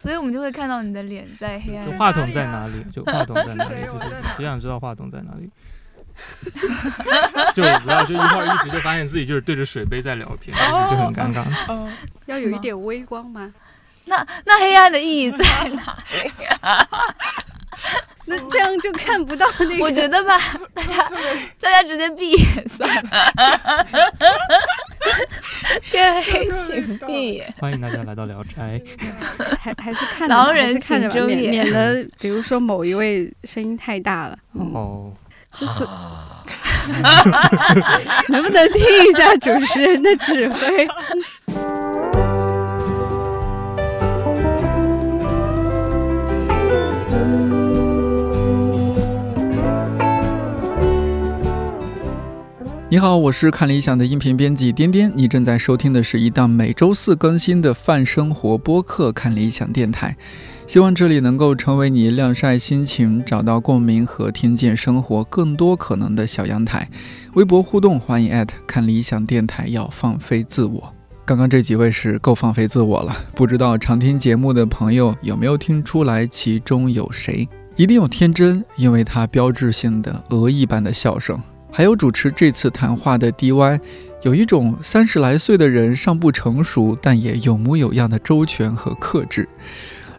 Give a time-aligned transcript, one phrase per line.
[0.00, 1.92] 所以我们就会看到你的脸在黑暗就。
[1.98, 2.84] 话筒在哪里？
[2.94, 3.84] 就话筒在哪里？
[3.84, 5.50] 就是只想知道话筒在哪里。
[7.54, 11.44] 就不要就一会儿一直就发现自己就是对着水杯在聊天，就很尴尬。
[11.68, 11.88] 哦，
[12.26, 13.52] 要有一点微光吗？
[14.06, 15.38] 那那黑暗的意义在
[15.70, 16.30] 哪里？
[18.26, 19.84] 那这样就看不到那个。
[19.84, 20.36] 我觉得吧，
[20.74, 20.96] 大家
[21.60, 23.10] 大家直接闭眼算了。
[25.92, 27.52] 各位 请闭眼。
[27.60, 28.78] 欢迎大家来到《聊斋》。
[29.58, 35.12] 还还是看着狼人还是看着吧免免得比如说某一位声音太大了，嗯，哦，
[35.52, 35.84] 就是
[38.28, 40.88] 能不能听一下主持人的指挥？
[52.92, 60.16] 你好，我是看理想的音频编辑颠颠，你正在收听的是一档每周四更新的泛生活播客《看理想电台》，
[60.72, 66.90] 希望这里能够成为你晾晒心情、找到共鸣和听见生活更多可能的小阳台。
[67.34, 70.92] 微博互动，欢迎艾特看理想电台，要放飞自我。
[71.24, 77.48] 刚刚这几位是够放飞自我了，不知道常听节目的朋友有没有听出来其中有谁？
[77.76, 81.40] 一定有天真，因为他标志性的鹅一般的笑声。
[81.72, 83.80] 还有主持这次谈话的 DY，
[84.22, 89.48] 有一种三十来岁的人尚不成熟，但也有模有样的周全和克制。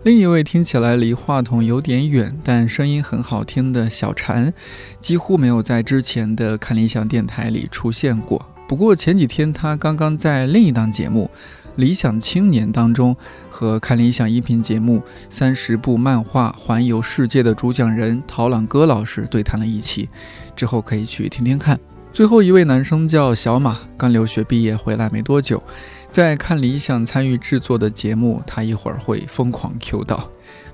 [0.03, 4.51] 另一位听起来离话筒有点远，但声音很好听的小禅，
[4.99, 8.43] 几乎没有在之前的看理想电台里出现过。
[8.67, 11.29] 不过前几天他刚刚在另一档节目
[11.75, 13.15] 《理想青年》当中，
[13.49, 20.09] 和看理想音频节目《三十部漫画环游世界》的主讲人陶朗戈老师对谈了一期。
[20.55, 21.79] 之后可以去听听看。
[22.13, 25.63] 最后一位男生叫小马，刚留学毕业回来没多久，
[26.09, 30.29] 在看理想参与制作的节目，他一会儿会疯狂 Q 到。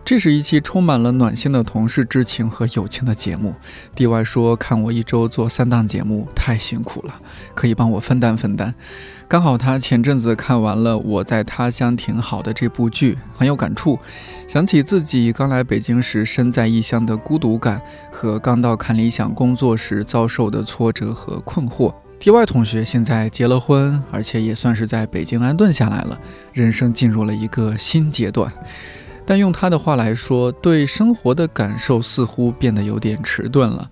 [0.08, 3.54] 这是一期充满了暖心的同事之情和友情的节目。
[3.93, 7.20] DY 说：“看我一周做三档节目太辛苦了，
[7.54, 8.73] 可以帮我分担分担。”
[9.27, 13.99] 刚好他前阵子看完了《我在他乡挺好的》这部剧，很有感触，
[14.48, 21.93] 想起自己刚来北京时身在异乡的孤独感，和刚到看理想工作时遭受的挫折和困惑。
[22.21, 26.17] DY 同学现在结了婚，而且也算是在北京安顿下来了，
[26.53, 28.49] 人生进入了一个新阶段。
[29.27, 33.92] 但用他的话来说，对生活的感受似乎变得有点迟钝了。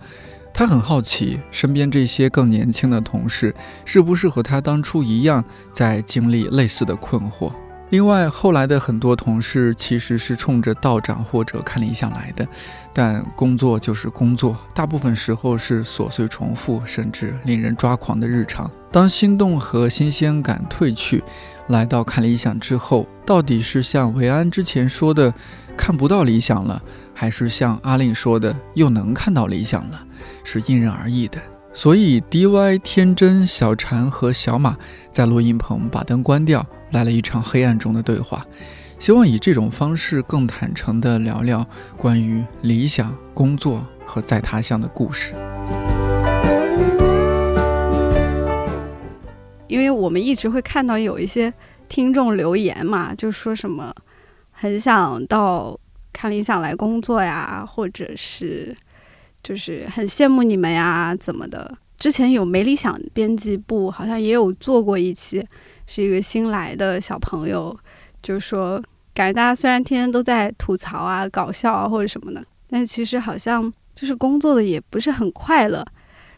[0.54, 3.54] 他很好奇，身边这些更年轻的同事
[3.84, 7.52] 是不是和他当初一样，在经历类似的困惑。
[7.90, 12.48] 另外，后来的很多同事其实是冲着道长或者看理想来的，
[12.94, 18.70] 但工作就是工作，大部分时候是琐碎重复，甚至令人抓狂的日常。
[18.92, 21.24] 当心动和新鲜感褪去，
[21.68, 25.34] 来到看理想之后，到底是像维安之前说的
[25.76, 26.82] 看不到理想了，
[27.14, 30.06] 还是像阿令说的又能看到理想了，
[30.44, 31.40] 是因人而异的。
[31.74, 34.78] 所以，DY、天真、小禅和小马
[35.12, 38.46] 在录音棚把灯关掉，来了一场黑暗中的对话。
[38.98, 45.34] 希望以这种方式更坦诚地聊聊关于理想、工作和在他乡的故事。
[49.76, 51.54] 因为我们一直会看到有一些
[51.90, 53.94] 听众留言嘛，就说什么
[54.52, 55.78] 很想到
[56.14, 58.74] 看理想来工作呀，或者是
[59.44, 61.78] 就是很羡慕你们呀，怎么的？
[61.98, 65.46] 之前有没理想编辑部好像也有做过一期，
[65.86, 67.78] 是一个新来的小朋友，
[68.22, 68.82] 就说
[69.14, 75.86] 感觉大家虽然天天都在吐槽啊、搞笑啊或者什么的，但其实好像就是工作的也不是很快乐。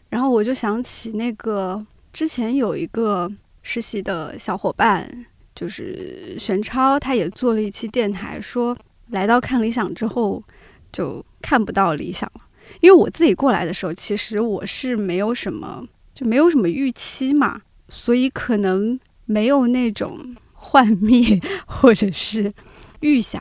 [0.08, 1.86] 然后我就想起那个。
[2.18, 3.30] 之前有一个
[3.62, 5.08] 实习的小伙伴，
[5.54, 8.76] 就是玄超，他也做了一期电台，说
[9.10, 10.42] 来到看理想之后
[10.90, 12.40] 就看不到理想了。
[12.80, 22.52] 因为我自己过来的时候，其实我是没有什么，就没有什么预期嘛，所以可能没有那种 幻灭或者是
[22.98, 23.40] 预想，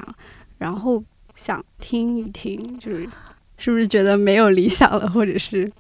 [0.60, 1.04] 然后
[1.36, 3.10] 想听一听，就是
[3.58, 5.72] 是不是觉得没有理想了，或者是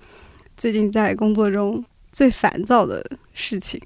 [0.55, 1.85] 最近在工作中。
[2.12, 3.81] 最烦躁的事情，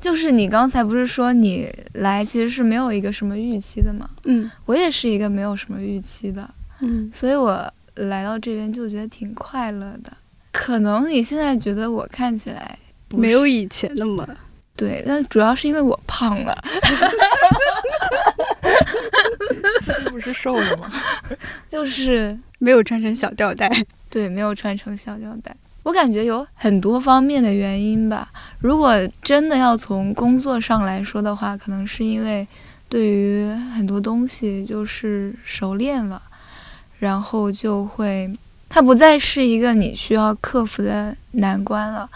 [0.00, 4.08] 就是你刚才不是说你来其实是没有一个什么预期的吗？
[4.24, 6.48] 嗯，我也是一个没有什么预期的，
[6.80, 10.12] 嗯，所以我来到这边就觉得挺快乐的。
[10.52, 12.78] 可能你现在觉得我看起来
[13.10, 14.28] 没有以前那么
[14.76, 16.56] 对，但主要是因为我胖了。
[19.82, 20.92] 最近不是瘦了吗？
[21.68, 23.70] 就是没有穿成小吊带，
[24.10, 25.54] 对，没有穿成小吊带。
[25.88, 28.28] 我感觉有很多方面的原因吧。
[28.58, 28.92] 如果
[29.22, 32.46] 真的要从工作上来说的话，可能是因为
[32.90, 36.20] 对于很多东西就是熟练了，
[36.98, 38.30] 然后就会，
[38.68, 42.06] 它不再是一个你需要克服的难关了。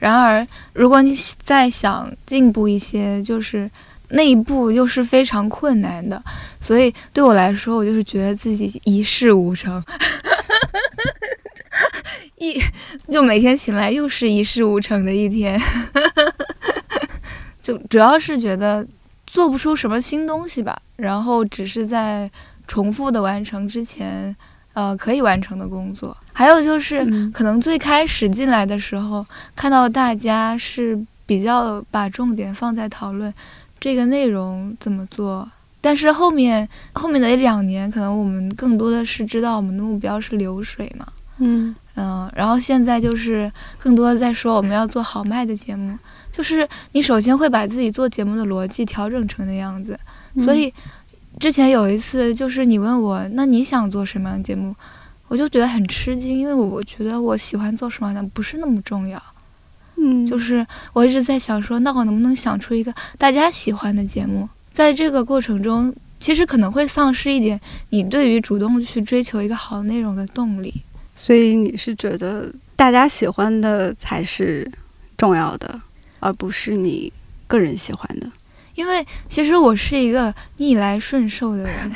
[0.00, 3.70] 然而，如果你再想进步一些，就是
[4.08, 6.20] 那一步又是非常困难的。
[6.60, 9.80] 所以对我来说，我就是觉得自己一事无成，
[12.36, 12.60] 一
[13.08, 15.60] 就每天醒来又是一事无成的一天，
[17.60, 18.86] 就主要是觉得
[19.26, 22.30] 做不出什么新东西吧，然后只是在
[22.66, 24.34] 重复的完成之前，
[24.72, 26.16] 呃，可以完成的工作。
[26.32, 27.30] 还有就是，嗯。
[27.32, 33.32] 可能最开始进来的时候，看到大家是比较把重点放在讨论
[33.78, 35.46] 这个内容怎么做，
[35.80, 41.06] 但是后面后面的一两年，可能我们更多的是知道我们的目标是流水嘛，
[41.38, 45.98] 嗯嗯，然后现在就是更多的在说我们要做好卖的节目，
[46.32, 49.98] 就是你首先会把自己做节目的逻辑调整成那样子，
[50.34, 50.72] 嗯所以
[51.38, 54.74] 之前有一次就是你问我，那你想做什么样的节目？
[55.28, 59.22] 我就觉得很吃惊，因为我我觉得我喜欢做什么样的不是那么重要，
[59.96, 64.48] 嗯，就是我一直在想说，那我能不能想出一个大家喜欢的节目？
[64.72, 67.60] 在这个过程中，其实可能会丧失一点
[67.90, 70.82] 你对于主动去追求一个好内容的动力。
[71.22, 74.66] 所以你是觉得大家喜欢的才是
[75.18, 75.78] 重要的，
[76.18, 77.12] 而不是你
[77.46, 78.26] 个人喜欢的。
[78.74, 81.92] 因为其实我是一个逆来顺受的人，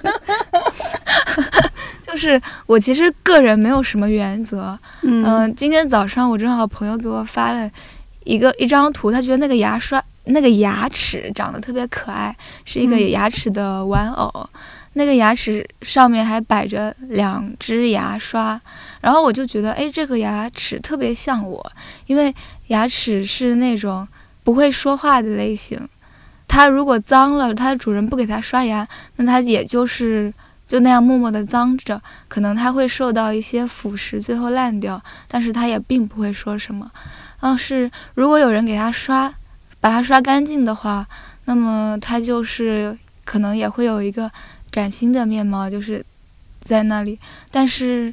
[2.06, 4.78] 就是我其实个人没有什么原则。
[5.02, 7.70] 嗯嗯、今天早上我正好朋友给我发了
[8.24, 12.34] 一个一张图，他觉得那个牙刷那个牙齿长得特别可爱，
[12.64, 14.48] 是一个有牙齿的玩偶。
[14.94, 18.60] 那个牙齿上面还摆着两只牙刷，
[19.00, 21.72] 然后我就觉得，哎，这个牙齿特别像我，
[22.06, 22.34] 因为
[22.68, 24.06] 牙齿是那种
[24.42, 25.88] 不会说话的类型。
[26.46, 28.86] 它如果脏了，它的主人不给它刷牙，
[29.16, 30.32] 那它也就是
[30.68, 36.88] 就那样默默地脏着，可能它会受到一些腐蚀，最后烂掉，但是它也并不会说什么。
[37.42, 39.34] 要是如果有人给它刷，
[39.80, 41.04] 把它刷干净的话，
[41.46, 44.30] 那么它就是可能也会有一个
[44.74, 46.04] 崭新的面貌，就是
[46.60, 47.16] 在那里，
[47.52, 48.12] 但是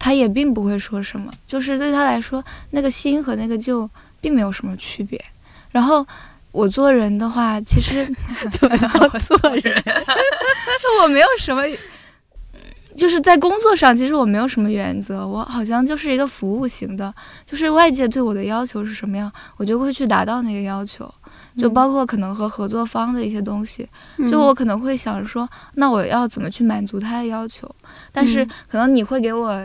[0.00, 3.88] 他也并不会说什么，就是对他来说，那个新和那个旧
[4.20, 5.24] 并没有什么区别。
[5.70, 6.04] 然后
[6.50, 8.04] 我做人的话，其实
[8.50, 8.88] 怎么叫
[9.20, 9.84] 做人？
[11.04, 11.62] 我没有什么，
[12.96, 17.14] 就是在工作上，其实我没有什么原则，我好像就是一个服务型的，
[17.46, 21.08] 就是外界对我的要求是什么样，我就会去达到那个要求，
[21.56, 23.88] 就包括可能和合作方的一些东西，
[24.30, 27.68] 就我可能会想着说，那我要怎么去满足他的要求，
[28.10, 29.64] 但是嗯可能你会给我。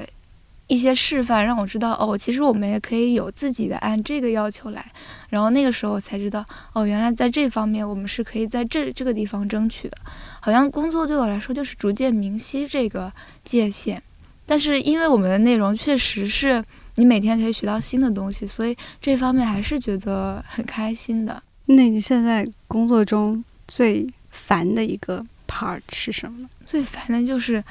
[0.69, 4.91] 一些示范让我知道哦，其实我们也可以有自己的按这个要求来，
[5.29, 9.95] 然后那个时候我才知道哦，原来在这方面我们是可以在这这个地方争取的。
[10.41, 13.09] 好像工作对我来说就是逐渐明晰这个
[13.45, 14.03] 界限，
[14.45, 16.61] 但是因为我们的内容确实是
[16.95, 21.41] 你每天可以学到新的东西，所以这方面还是觉得很开心的。
[21.67, 26.49] 那你现在工作中最烦的一个 part 是什么呢？
[26.65, 27.63] 最烦的就是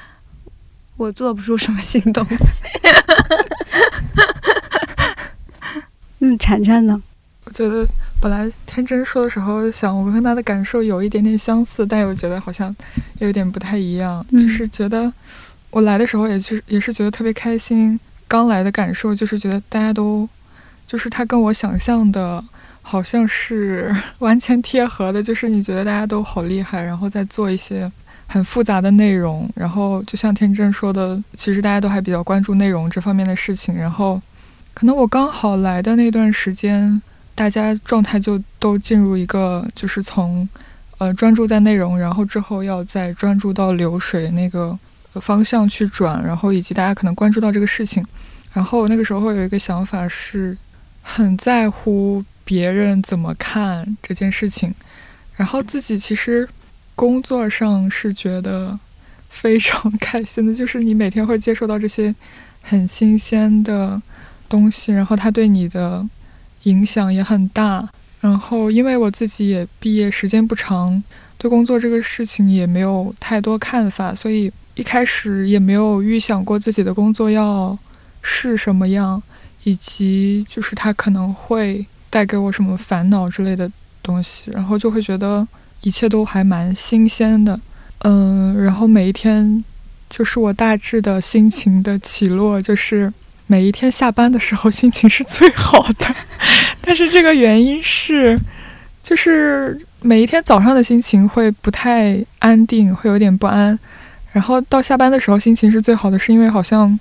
[0.95, 2.63] 我做不出什么新东西。
[6.19, 7.01] 嗯，婵婵呢？
[7.43, 7.87] 我觉得
[8.19, 12.75] 本来天真说的时候，想我跟他的感受有一点点相似，但又觉得好像
[13.19, 14.25] 有点不太一样。
[14.31, 15.11] 嗯就是觉得
[15.69, 20.27] 我来的时候也就是也是觉得特别开心，刚来的感受就是觉得大家都
[20.85, 22.43] 就是他跟我想象的
[22.87, 27.91] 好像是 完全贴合的，就是你觉得大家都好厉害，然后再做一些。
[28.29, 33.73] 很复杂的内容，然后就像天真说的，其实大家都还比较关注内容这方面的事情。
[33.73, 34.21] 然后，
[34.73, 37.01] 可能我刚好来的那段时间，
[37.33, 40.45] 大家状态就都进入一个就是从
[40.97, 44.77] 呃专注在内容，然后之后要再专注到流水那个
[45.21, 48.05] 方向去转，然后以及大家可能关注到这个事情。
[48.51, 50.57] 然后那个时候有一个想法是，
[51.01, 54.73] 很在乎别人怎么看这件事情，
[55.35, 56.47] 然后自己其实
[56.95, 58.79] 工作上是觉得
[59.29, 62.15] 非常开心的，就是你每天会接受到这些
[62.61, 64.01] 很新鲜的
[64.47, 66.07] 东西，然后它对你的
[66.63, 67.89] 影响也很大。
[68.21, 71.03] 然后因为我自己也毕业时间不长，
[71.37, 77.77] 对工作这个事情也没有太多看法，所以一开始也没有预想过自己的工作要
[78.21, 79.21] 是什么样，
[79.65, 83.69] 以及就是它可能会带给我什么烦恼之类的
[84.01, 85.47] 东西，然后就会觉得
[85.81, 87.59] 一切都还蛮新鲜的。
[87.99, 89.63] 嗯，然后每一天
[90.09, 93.11] 就是我大致的心情的起落，就是
[93.47, 96.15] 每一天下班的时候心情是最好的，
[96.81, 98.39] 但是这个原因是，
[99.01, 103.77] 就是每一天早上的心情会不太安定，会有点不安。
[104.31, 106.99] 然后到下班的时候心情是最好的，是因为好像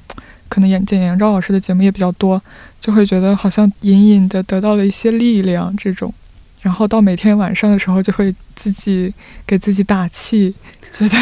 [0.48, 2.40] 可能演见杨昭老师的节目也比较多，
[2.86, 6.14] 就会觉得好像隐隐的得到了一些力量这种。
[6.62, 9.12] 然后到每天晚上的时候，就会自己
[9.44, 10.54] 给自己打气，
[10.92, 11.16] 觉得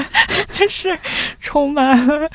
[0.48, 0.98] 就是
[1.38, 2.30] 充满了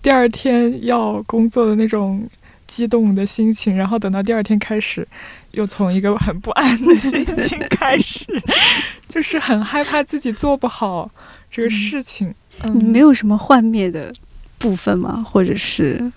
[0.00, 2.24] 第二天要工作的那种
[2.68, 3.76] 激动的心情。
[3.76, 5.06] 然后等到第二天开始，
[5.50, 8.24] 又从一个很不安的心情开始，
[9.08, 11.10] 就是很害怕自己做不好
[11.50, 12.32] 这个事情。
[12.62, 14.14] 你没有什么幻灭的
[14.56, 15.24] 部分吗？
[15.28, 16.12] 或者是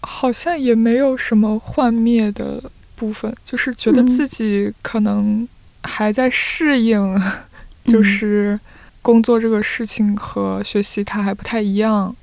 [0.00, 2.62] 好像也没有什么幻灭的。
[2.96, 5.48] 部分就是觉得自己可能
[5.84, 7.18] 还在适应，
[7.86, 8.60] 就是
[9.00, 12.14] 工作这个事情和学习它还不太一样，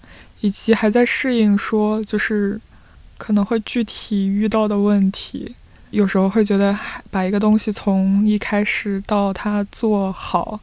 [0.41, 2.61] 以及还在适应说就是
[3.17, 5.55] 可能会具体遇到的问题，
[5.89, 6.77] 有时候会觉得
[7.09, 10.59] 把一个东西从一开始到它做好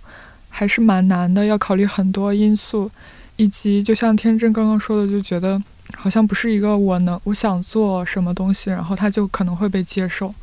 [0.49, 2.89] 还是蛮难的，要考虑很多因素，
[3.35, 5.61] 以及就像天真刚刚说的，就觉得。
[5.97, 10.35] 好像不是一个我能我想做什么东西，然后他就可能会被接受，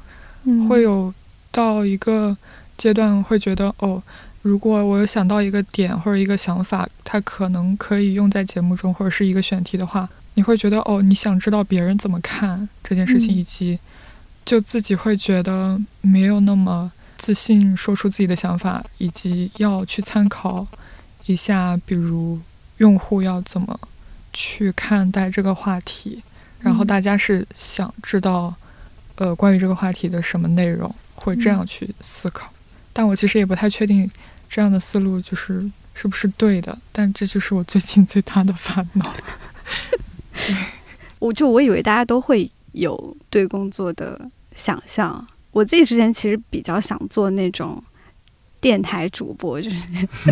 [0.67, 1.13] 会有
[1.51, 2.35] 到一个
[2.77, 4.01] 阶段会觉得哦，
[4.41, 13.77] 如果我有想到一个点或者一个想法，它可能可以用在节目中或者是一个选题的话，你会觉得哦，你想知道别人怎么看这件事情，以及
[14.43, 20.65] 就自己会觉得没有那么自信说出自己的想法，以及要去参考
[21.27, 22.39] 一下，比如
[22.77, 23.79] 用户要怎么。
[24.33, 26.21] 去看待这个话题，
[26.59, 28.53] 然后大家是想知道，
[29.15, 32.51] 呃，关于这个话题的什么内容，会这样去思考。
[32.93, 34.09] 但我其实也不太确定
[34.49, 36.77] 这样的思路就是是不是对的。
[36.91, 39.13] 但这就是我最近最大的烦恼。
[40.45, 40.55] 对，
[41.19, 45.25] 我就我以为大家都会有对工作的想象。
[45.51, 47.83] 我自己之前其实比较想做那种。
[48.61, 49.77] 电台主播就是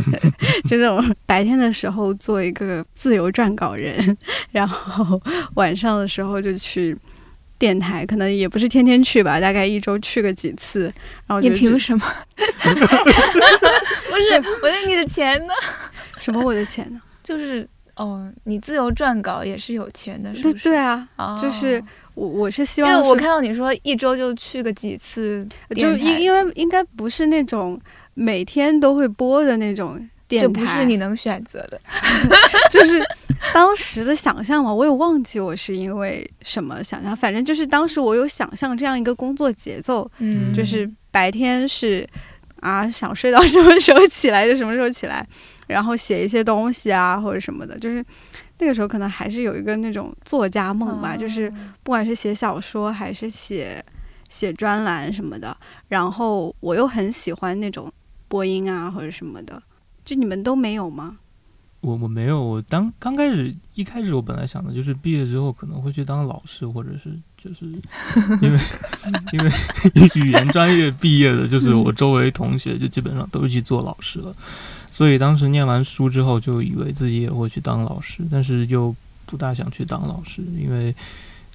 [0.69, 4.17] 就这种白天的时候做一个自由撰稿人，
[4.51, 5.19] 然后
[5.55, 6.95] 晚上的时候就去
[7.57, 10.83] 电台，可能也不是天天去吧，大概一周去个几次。
[11.25, 12.05] 然后你凭什么？
[12.37, 12.45] 不
[14.15, 15.53] 是我的你的钱呢？
[16.17, 17.01] 什么我的钱呢？
[17.23, 20.63] 就是哦，你自由撰稿也是有钱的，是不是？
[20.65, 21.07] 对对啊，
[21.41, 21.83] 就是
[22.13, 27.79] 我我是希望，因为我看到你说一周就去个几次，就因因为应该不是那种。
[28.19, 29.97] 每天都会播的那种
[30.27, 31.79] 电台，这不是你能选择的。
[32.69, 33.01] 就是
[33.53, 42.05] 当时的想象嘛，我也忘记我是因为什么想象，反正就是当时我有想象这样一个工作节奏，嗯，就是白天是
[42.59, 45.25] 啊想睡到什么时候起来就什么时候起来，
[45.67, 48.03] 然后写一些东西啊或者什么的，就是
[48.57, 51.49] 那个时候可能还是有一个那种作家梦吧，就是
[51.83, 53.81] 不管是写小说还是写
[54.27, 55.55] 写专栏什么的，
[55.87, 57.89] 然后我又很喜欢那种。
[58.29, 59.61] 播音啊，或者什么的，
[60.05, 61.17] 就你们都没有吗？
[61.81, 67.65] 我我没有，我当刚开始一开始我本来想的就是毕业之后可能会去当老师，或者是就是
[68.43, 68.59] 因为
[69.31, 69.51] 因为
[70.15, 74.35] 语言专业毕业的，就是我周围同学就基本上都是去做老师了，
[74.91, 78.93] 所以当时念完书之后就以为自己也会去当老师，但是又
[79.25, 80.93] 不大想去当老师，因为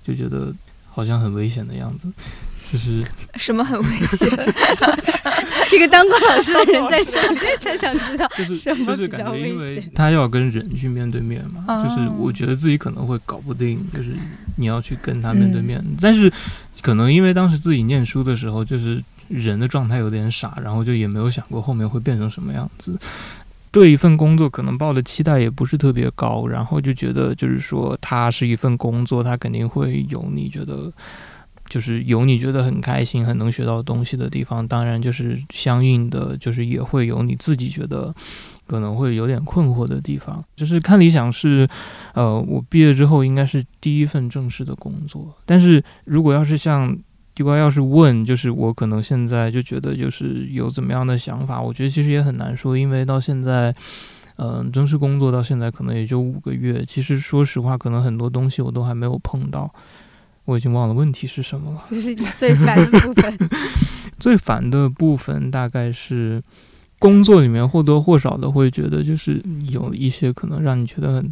[0.03, 0.51] 就觉得
[0.91, 2.11] 好像很危险的样子。
[2.75, 3.05] 就是
[3.37, 4.29] 什么很危险？
[5.73, 7.39] 一个当过老师的人在这里。
[7.61, 14.11] 才想知道，就是就是感觉，因为他要跟人去面对面嘛，就是我觉得自己可能会搞不定，就是
[14.57, 16.31] 你要去跟他面对面，但是
[16.83, 22.99] 可能因为当时自己念书的时候，就是人的状态有点傻，然后就也没有想过后面会变成什么样子，
[23.71, 30.93] 对一份工作可能抱的期待也不是特别高，然后就觉得就是说，它是一份工作，它肯定会有你觉得。
[31.75, 38.15] 就是有你觉得很开心、很能学到东西的地方，当然就是相应的，就是也会有你自己觉得
[38.65, 40.41] 可能会有点困惑的地方。
[40.55, 41.69] 就是看理想是，
[42.13, 45.35] 呃，我毕业之后应该是第一份正式的工作。
[45.45, 46.97] 但是如果要是像
[47.35, 53.75] 地瓜要是问，就是我可能现在就觉得就是有怎么样的想法，我觉得其实也很难说，因为到现在，
[54.37, 56.85] 嗯，正式工作到现在可能也就五个月。
[56.87, 59.75] 其实说实话，可能很多东西我都还没有碰到。
[60.45, 61.83] 我已经忘了问题是什么了。
[61.91, 63.39] 就是你最烦的部分。
[64.19, 66.41] 最烦的部分大概是
[66.99, 71.29] 工作里面或多或少的会觉得，就是有一些可能让你觉得很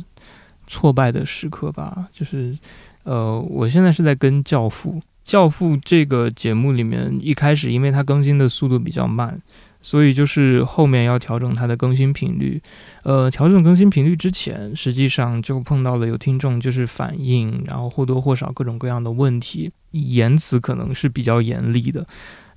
[0.66, 2.08] 挫败的时刻吧。
[2.12, 2.58] 就是
[3.04, 9.40] 呃，我现在是在跟《教父》《教父》这个节目里面，一开始因为它更新的速度比较慢。
[9.82, 12.62] 所以就是后面要调整它的更新频率，
[13.02, 22.06] 呃，调整更新频率之前，实际上就碰到了有听众就是反映，然后或多或少各种各样的问题，言辞可能是比较严厉的，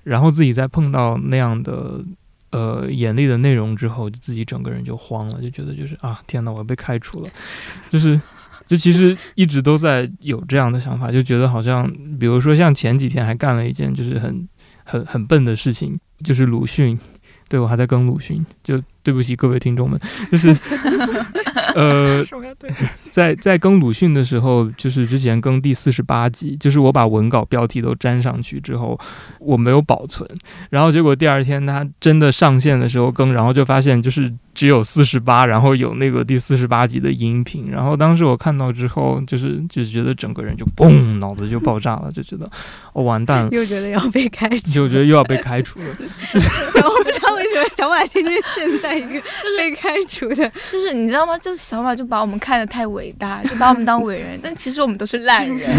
[0.03, 2.05] 然后自己在碰到那样的
[2.51, 7.29] 呃严厉的内容之后，自己整个人就慌了，就觉得就是啊，天哪，我要被开除了，
[7.89, 8.22] 就是
[8.67, 14.48] 就其实一直都在有这样的想法，就觉得好像比如说像前几天还干了一件就是很
[14.84, 16.96] 很很笨的事情，就是鲁迅。
[17.48, 20.00] 对，我还在更鲁迅，就对不起各位听众们，
[20.32, 20.56] 就是，
[21.75, 22.24] 呃，
[23.12, 29.00] 在在更鲁迅的时候，就是之前更第四十八集，就是我把文稿标题都粘上去之后，
[29.40, 30.28] 我没有保存，
[30.70, 34.34] 然后结果第二天他真的上线的时候更，然后就发现就是。
[34.56, 42.50] 只有四十八，然后有那个第四十八集的音频，然后当时我看到之后，就是就是觉得整个人就嘣，脑子就爆炸了，就觉得
[42.94, 45.86] 我完蛋了，又觉得要被开除， 就觉得又要被开除了。
[47.54, 49.22] 什么小马天天陷在一个
[49.58, 51.38] 被开除的，就是你知道吗？
[51.38, 55.70] 就是小马就把我们看得太伟大，就把我们当伟人， 但其实我们都是烂人。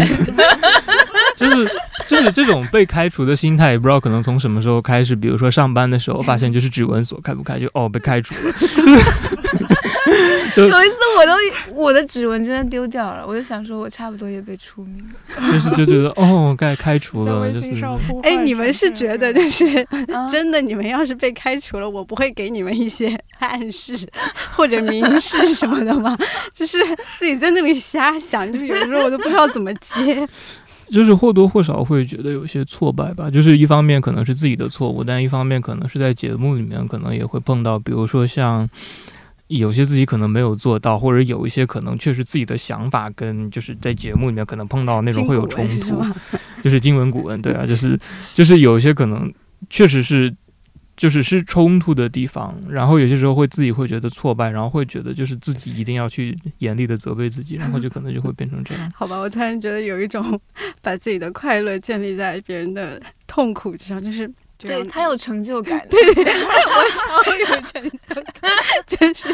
[1.35, 1.69] 就是
[2.07, 8.53] 就是这种被开除的心态，也不知道可能从什么时候开始，比如说上班的时候发现就是指纹锁开不开，就哦被开除了。
[10.57, 17.51] 有一次我都我的指纹真的丢掉了，我就想说我差不多也被除名了， 就是就觉得哦该开除了。
[17.51, 17.85] 就是
[18.23, 19.65] 哎，你们是觉得就是
[20.29, 20.61] 真的？
[20.61, 23.95] 你们要是被开除了，我不会给你们一些暗示
[24.55, 26.17] 或者明示什么的吗？
[26.53, 26.77] 就是
[27.17, 30.27] 自己在那里瞎想，就是有的时候我都不知道怎么接。
[30.89, 38.65] 就是或多或少会觉得有些挫败吧，就是一方面可能是自己的错误，但一方面可能是在节目里面可能也会碰到，比如说像
[39.47, 46.03] 有些自己可能没有做到，或者有一些可能确实自己的想法跟就是在节目里面可能碰到那种会有冲突，
[46.61, 47.99] 就是经文古文，对啊，就是
[48.33, 49.33] 就是有一些可能
[49.69, 50.33] 确实是。
[50.97, 58.89] 就是是冲突的地方，然后有些时候会自己会觉得挫败，然后会觉得就是自己一定要去严厉的责备自己，然后就可能就会变成这样。
[58.97, 60.41] 好吧，我突然觉得有一种
[60.81, 64.27] 把自己的快乐建立在别人的痛苦之上，就是
[64.57, 65.79] 对他有成就感。
[65.89, 68.53] 对， 我超有成就感，
[68.85, 69.29] 真是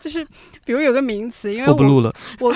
[0.00, 0.24] 就是，
[0.64, 2.54] 比如有个名词，因为我不录了， 我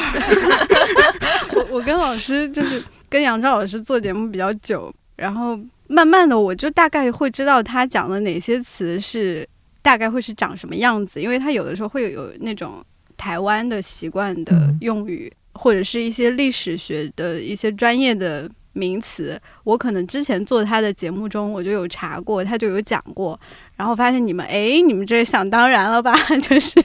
[1.55, 5.59] 我我跟老师就是跟杨照老师做节目比较久，然后。
[5.91, 9.49] 慢慢的，我就大概会知道他讲的哪些词是
[9.81, 12.85] 大概会是长什么样子，因为他有的时候会有有那种
[13.17, 18.47] 台湾的习惯的用语，或者是一些历史学的一些专业的
[18.79, 23.39] 名词，我可能之前做他的节目中我就有查过，他就有讲过，
[23.77, 26.15] 然后发现你们哎，你们这想当然了吧？
[26.41, 26.81] 就是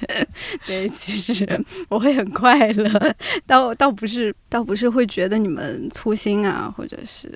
[0.66, 7.32] 对，其实我会很快乐，倒倒不是倒不是会觉得你们粗心啊，或者是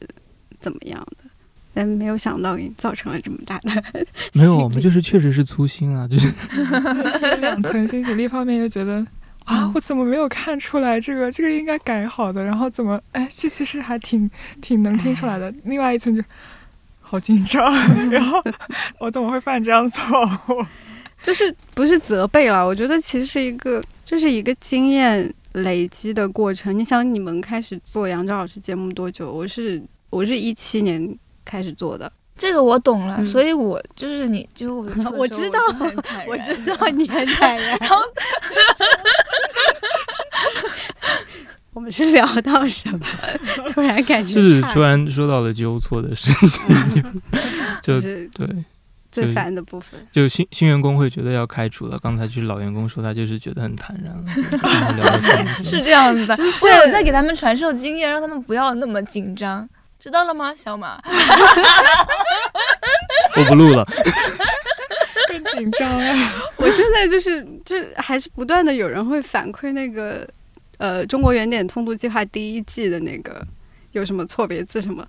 [0.59, 1.29] 怎么样的。
[1.73, 3.83] 但没有想到给你造成了这么大的，
[4.33, 6.27] 没有，我们就是确实是粗心啊，就是
[7.39, 8.19] 两层心情。
[8.19, 9.05] 一方面又觉得
[9.47, 14.29] 啊，我怎么没有看出来这个，这个应该改好的，然后怎么，哎，这其实还挺
[14.62, 15.53] 挺能听出来的。
[15.63, 16.21] 另外一层就
[17.01, 17.73] 好紧张，
[18.12, 18.41] 然后
[18.99, 20.65] 我怎么会犯这样错误？
[21.23, 22.65] 就是不是责备了？
[22.65, 26.77] 我觉得其实是一个，这是一个经验累积的过程。
[26.77, 29.31] 你想，你们开始做杨照老师节目多久？
[29.31, 31.17] 我是我是一七年。
[31.49, 35.60] 开始做的这个我懂了，所以我就是你就我 我知道
[36.28, 37.78] 我知道你很坦然。
[37.80, 37.97] 然后
[41.73, 43.00] 我们是聊到什么？
[43.73, 47.21] 突然感觉就是突然说到了纠错的事情，
[47.84, 48.47] 就是对
[49.12, 50.00] 最烦的部分。
[50.12, 54.26] 就新新员工会觉得要开除了，刚才就是老员工说他就是觉得很坦然了，
[55.63, 56.36] 是这样子的。
[56.63, 59.67] 我有在给他们传授经验，让他们不要那么紧张。
[60.07, 60.97] 知道了吗，小马？
[63.35, 63.85] 我不录了。
[65.27, 66.15] 更紧张啊！
[66.55, 70.25] 我现在就是，就还是不断的有人会反馈那个，
[70.77, 73.45] 呃，中国原点通读计划第一季的那个
[73.91, 75.05] 有什么错别字什么，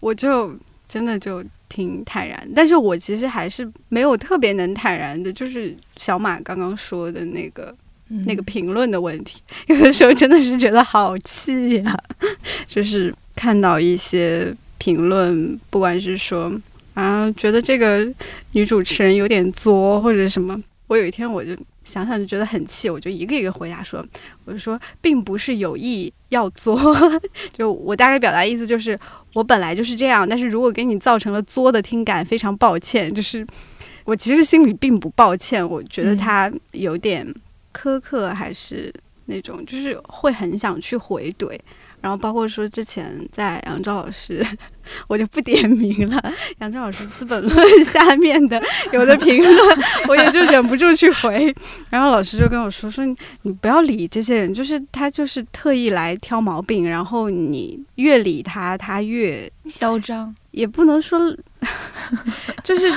[0.00, 0.52] 我就
[0.88, 2.50] 真的就挺坦然。
[2.56, 7.72] 但是我其实还是没有特别能坦然的，就是小马刚刚说的那个
[8.26, 11.96] 那个评论的问题，有的时候真的是觉得好气呀，
[12.66, 13.14] 就是。
[13.40, 16.52] 看到一些评论，不管是说
[16.92, 18.06] 啊，觉得这个
[18.52, 24.04] 女主持人有点作，或者什么，我有一天我就想想就觉得很气，我就一个一个回答说，
[24.44, 26.78] 我就说并不是有意要作，
[27.56, 28.98] 就我大概表达意思就是
[29.32, 33.46] 我本来就是这样，但是如果给你造成了作的听感，非常抱歉，就是
[34.04, 37.26] 我其实心里并不抱歉，我觉得他有点
[37.72, 38.92] 苛刻，还是
[39.24, 41.58] 那种就是会很想去回怼。
[42.00, 44.44] 然后包括说之前在杨照老师，
[45.06, 46.32] 我就不点名了。
[46.58, 48.60] 杨照老师《资本论》下面的
[48.92, 51.54] 有的评论，我也就忍不住去回。
[51.90, 53.04] 然后老师就跟我说：“说
[53.42, 56.88] 你不要理这些人，就是他就是特意来挑毛病。
[56.88, 61.20] 然后你越理他，他越嚣张，也不能说
[62.64, 62.90] 就是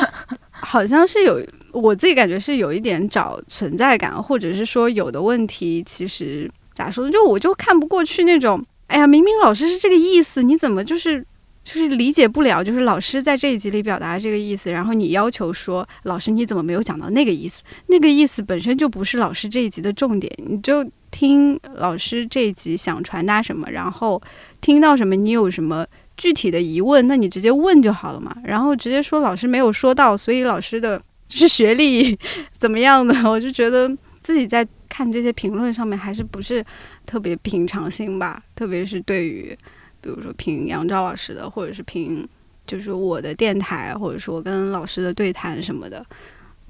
[0.49, 7.11] 好像是有我自己感觉是有一点找存在感，或者是说有的问题其实咋说呢？
[7.11, 8.63] 就我就看不过去那种，
[8.93, 11.25] 哎呀，明明老师是这个意思，你怎么就是
[11.63, 12.63] 就是理解不了？
[12.63, 17.63] 就是老师在这一集里表达这个意思，然后你要求说老师你怎么没有讲到那个意思？
[17.88, 24.21] 那个意思本身就不是老师这一集的重点，你就听老师这一集想传达什么，然后
[24.62, 25.84] 听到什么，你有什么？
[26.15, 28.32] 具体的疑问，那你直接问就好了嘛。
[28.43, 32.15] 然后直接说老师没有说到，所以老师的就是学历
[32.51, 33.89] 怎么样的，我就觉得
[34.21, 36.63] 自己在看这些评论上面还是不是
[37.05, 38.43] 特别平常心吧。
[38.55, 39.57] 特别是对于
[40.01, 42.27] 比如说评杨照老师的，或者是评
[42.65, 46.05] 就是我的电台，或者说跟老师的对谈什么的，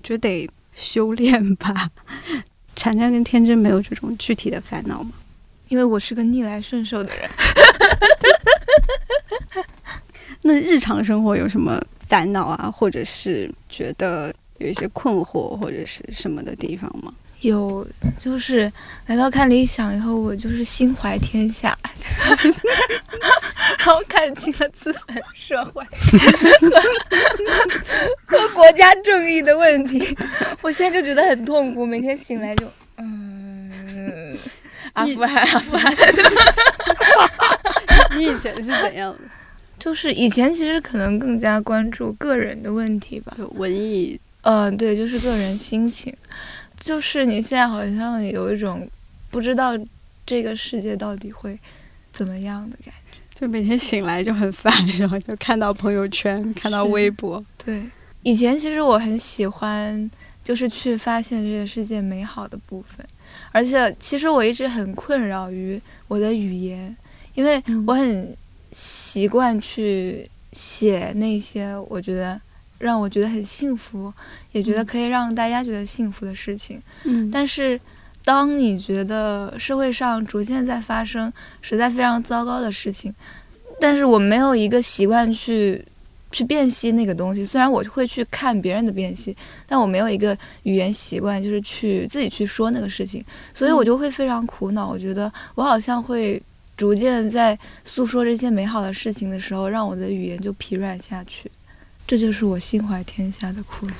[0.01, 1.89] 就得修炼吧。
[2.75, 5.11] 婵婵跟天真没有这种具体的烦恼吗？
[5.69, 7.29] 因为我是个逆来顺受的人。
[10.41, 17.13] 那日常生活有什么烦恼啊，或者是觉得有一些困惑或者是什么的地方吗？
[17.43, 17.85] 有，
[18.19, 18.71] 就是
[19.07, 21.77] 来到看理想以后，我就是心怀天下，
[23.77, 25.83] 然后看清了资本社会
[28.25, 30.15] 和国家正义的问题。
[30.61, 32.65] 我现在就觉得很痛苦，每天醒来就
[32.97, 34.37] 嗯，
[34.93, 35.93] 阿富汗，阿富汗。
[38.15, 39.19] 你以前是怎样的？
[39.79, 46.15] 就是以前其实可能更加关注个人的问题吧，文艺，嗯，对，就是个人心情。
[46.83, 48.87] 就是你现在好像有一种
[49.31, 49.71] 不知道
[50.25, 51.57] 这个世界到底会
[52.11, 57.43] 怎么样的感觉，就每天醒来就很烦， 然后就看到朋友圈，看到微博。
[57.63, 57.81] 对，
[58.23, 60.11] 以前其实我很喜欢，
[60.43, 63.05] 就是去发现这个世界美好的部分，
[63.51, 66.95] 而且其实我一直很困扰于我的语言，
[67.35, 68.35] 因为我很。
[68.75, 72.41] 习惯去写那些我觉得
[72.79, 74.11] 让我觉得很幸福，
[74.53, 76.81] 也觉得可以让大家觉得幸福的事情。
[77.03, 77.77] 嗯，但是
[78.23, 83.13] 当你觉得社会上逐渐在发生实在非常糟糕的事情，
[83.81, 85.83] 但是我没有一个习惯去
[86.31, 87.45] 去辨析那个东西。
[87.45, 89.35] 虽然我会去看别人的辨析，
[89.67, 93.21] 但我没有一个语言习惯，就是去自己去说那个事情，
[93.53, 94.87] 所以我就会非常苦恼。
[94.87, 96.41] 我觉得我好像会。
[96.75, 101.49] 逐渐在诉说这些美好的事情的时候，让我的语言就疲软下去，
[102.05, 103.87] 这就是我心怀天下的苦。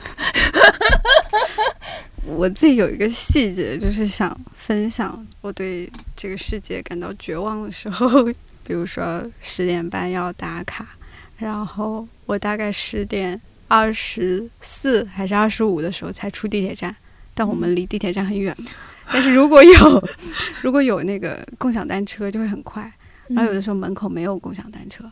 [2.25, 8.23] 我自己有一个细节，就是想分享我对这个世界感到绝望的时候，
[8.63, 10.87] 比如说十点半要打卡，
[11.37, 16.95] 然后我大概十点二十四还是二十五的时候才出地铁站，
[17.33, 18.55] 但我们离地铁站很远。
[19.11, 20.09] 但是如果有
[20.61, 22.89] 如果有那个共享单车就会很快，
[23.27, 25.03] 然后有的时候门口没有共享单车。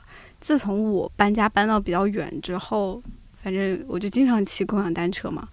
[0.42, 3.02] 自从我搬家搬到比较远之后，
[3.42, 5.48] 反正我就经常骑共享单车嘛。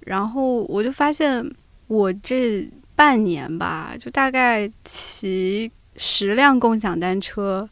[0.00, 1.48] 然后我就发现，
[1.86, 7.66] 我这半年吧，就大概骑十辆共享单车，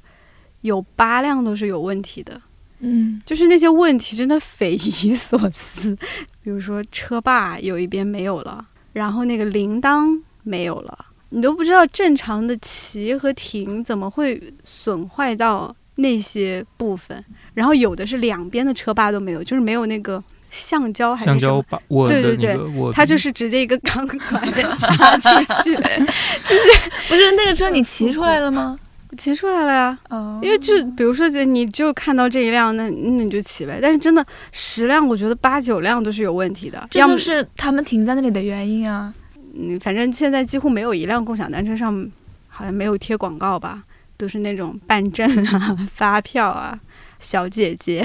[0.62, 2.40] 有八辆都是有问题的。
[2.78, 5.94] 嗯，就是那些问题真的匪夷所思，
[6.42, 8.66] 比如说车把有一边没有了。
[8.92, 17.24] 然后那个铃铛没有了，你都不知道正常的骑和停怎么会损坏到那些部分。
[17.54, 21.46] 然后有的是两边的车把都没有，就是没有那个橡胶还是什
[21.88, 22.08] 么？
[22.08, 22.56] 对对对，
[22.92, 26.68] 它就是直接一个钢管插 出去，就是
[27.08, 28.78] 不是那个车你骑出来了吗？
[29.18, 29.98] 骑出来了呀，
[30.40, 33.78] 因为就比如说，你就看到这一辆，那那你就骑呗。
[33.80, 36.88] 但是真的十辆，我觉得八九辆都是有问题的。
[36.90, 39.12] 这就是他们停在那里的原因啊。
[39.54, 42.10] 嗯，反正现在几乎没有一辆共享单车上
[42.48, 43.82] 好像没有贴广告吧，
[44.16, 46.78] 都是那种办证啊、发票啊、
[47.18, 48.04] 小姐姐，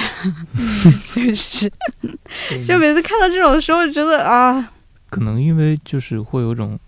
[1.14, 1.72] 就是，
[2.66, 4.72] 就每次看到这种的时候，觉得啊，
[5.10, 6.80] 可能因为就是会有种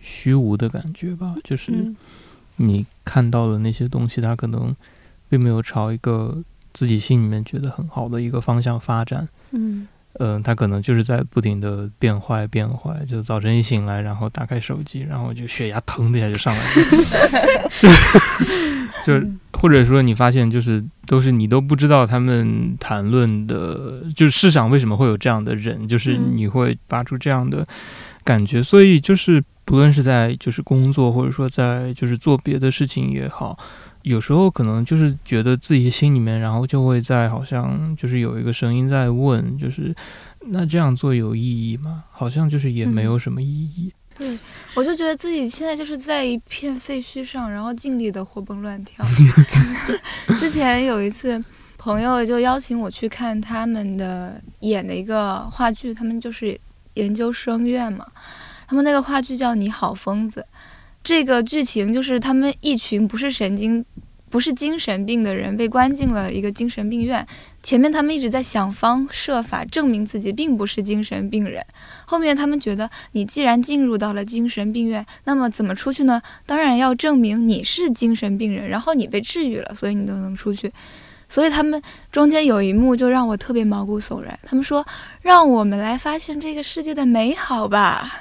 [0.00, 1.94] 虚无的感觉吧，就是
[2.56, 2.86] 你。
[3.08, 4.76] 看到的那些东西，它可能
[5.30, 6.36] 并没有朝一个
[6.74, 9.26] 自己心里面觉得很好的一个方向发展。
[9.52, 13.02] 嗯，呃，它可能就是在不停的变坏变坏。
[13.08, 16.70] 就早晨一醒来，然后打开手机，然后就血压腾的一下就上来了。
[19.04, 27.66] 就是或者说你发现，就是都是你都不知道他们谈论的，就是世上为什么会有这样的人，就是你会发出这样的
[28.24, 28.62] 感觉。
[28.62, 29.42] 所以就是。
[29.68, 33.54] 不论是在就是工作，或者说在就是做别的事情也好，
[34.00, 39.94] 有时候可能就是觉得自己心里面，然后就会在好像就是有一个声音在问，就是
[40.46, 42.04] 那这样做有意义吗？
[42.10, 43.92] 好像就是也没有什么意义。
[44.18, 44.38] 对，
[44.74, 49.06] 我就觉得自己现在就是在一片废墟上，然后尽力的活蹦乱跳。
[50.38, 51.42] 之前有一次。
[51.80, 56.60] 朋友就邀请我去看他们的演的一个话剧，他们就是
[56.94, 58.04] 研究生院嘛。
[58.66, 60.40] 他们那个话剧叫《你好，疯子》，
[61.04, 63.82] 这个剧情就是他们一群不是神经。
[64.30, 67.26] 不是精神病的人被关进了一个精神病院，
[67.62, 71.64] 前面他们一直在想方设法证明自己并不是精神病人，
[72.04, 76.20] 后面他们觉得你既然进入到了精神病院，那么怎么出去呢？
[76.44, 80.70] 当然要证明你是精神病人，然后你被治愈了，所以你都能出去。
[81.28, 84.86] 所以他们中间有一幕就让我特别毛骨悚然，他们说
[85.22, 88.12] 让我们来发现这个世界的美好吧，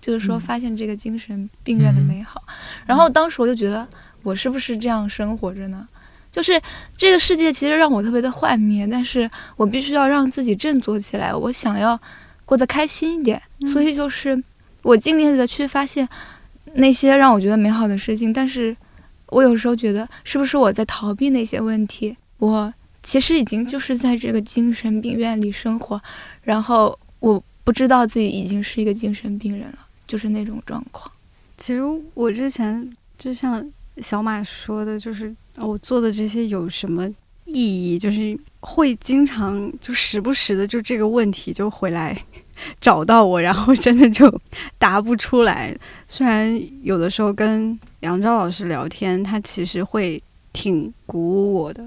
[0.00, 2.42] 就是说发现这个精神病院的美好。
[2.86, 3.88] 然后当时我就觉得。
[4.22, 5.86] 我是不是这样生活着呢？
[6.32, 6.60] 就是
[6.96, 11.34] 这个世界其实让我特别的幻灭，但是我必须要让自己振作起来。
[11.34, 12.00] 我想要
[12.44, 14.40] 过得开心一点，所以就是
[14.82, 16.08] 我尽力的去发现
[16.74, 18.32] 那些让我觉得美好的事情。
[18.32, 18.76] 但是
[19.26, 22.16] 我有时候觉得，是不是我在逃避那些问题？
[22.38, 26.00] 我其实已经就是在这个精神病院里生活，
[26.44, 31.10] 然后我不知道自己已经是一个精神病人了，就是那种状况。
[31.58, 31.82] 其实
[32.14, 33.68] 我之前就像。
[34.02, 37.08] 小马说的就是我做的这些有什么
[37.44, 37.98] 意义？
[37.98, 42.16] 就是会经常就时不时的就这个问题就回来
[42.80, 44.40] 找到我，然后真的就
[44.78, 45.76] 答不出来。
[46.06, 51.84] 虽然有的时候跟杨昭老师聊天，他其实会挺鼓舞我的。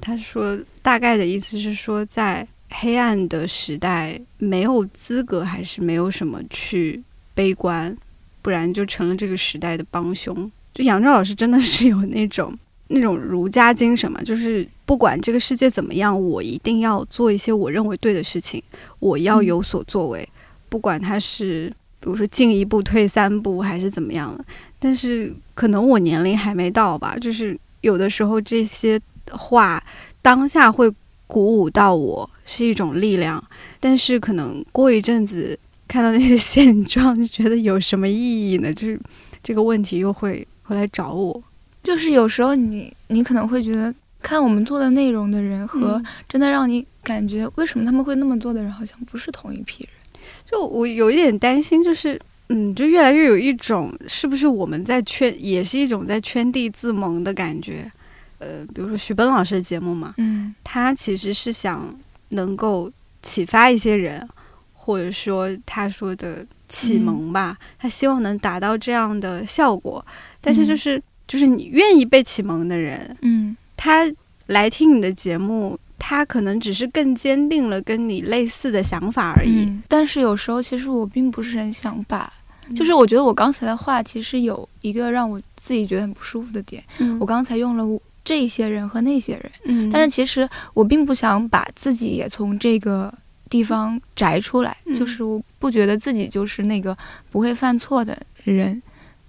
[0.00, 7.02] 他说大概的意思是说，在黑暗的时代，没有资格还是没有什么去
[7.32, 7.96] 悲观，
[8.42, 10.50] 不然就成了这个时代的帮凶。
[10.76, 12.54] 就杨照老师真的是有那种
[12.88, 18.62] 那种儒家精神嘛，就是不管这个世界怎么样，我一定要做一些我认为对的事情，
[18.98, 20.28] 我要有所作为，
[20.68, 24.44] 不管他是比如说进一步退三步还是怎么样的。
[24.78, 29.82] 但是可能我年龄还没到吧，就是有的时候这些话
[30.20, 30.92] 当下会
[31.26, 33.42] 鼓舞到我，是一种力量，
[33.80, 35.58] 但是可能过一阵子
[35.88, 38.70] 看到那些 现状，就觉得有什么意义呢？
[38.72, 39.00] 就是
[39.42, 40.46] 这个问题又会。
[40.66, 41.42] 会来找我，
[41.82, 57.90] 就是有时候你你可能会觉得看我们做的内容的人和真的让你感觉为什么他们会那么做的人好像不是同一批人，就我有一点担心，就是嗯，就越来越有一种是不是我们在圈，也是一种在圈地自萌的感觉。
[58.38, 61.88] 呃，比如说徐奔老师的节目嘛，嗯，他其实是想
[62.30, 62.90] 能够
[63.22, 64.28] 启发一些人，
[64.74, 70.04] 或者说他说的启蒙吧，他希望能达到这样的效果。
[70.46, 74.08] 但是就是就是你愿意被启蒙的人，嗯，他
[74.46, 79.68] 来听你的节目，他可能只是更坚定了跟你类似的想法而已。
[79.88, 82.32] 但是有时候其实我并不是很想把，
[82.76, 86.80] 就是我觉得我刚才的话其实有一个让我自己觉得很不舒服的点。
[87.18, 93.12] 我刚才用了这些人和那些人，嗯，但是其实我并不想把自己也从这个
[93.50, 96.96] 地方摘出来，就是我不觉得自己就是那个
[97.30, 98.80] 不会犯错的人。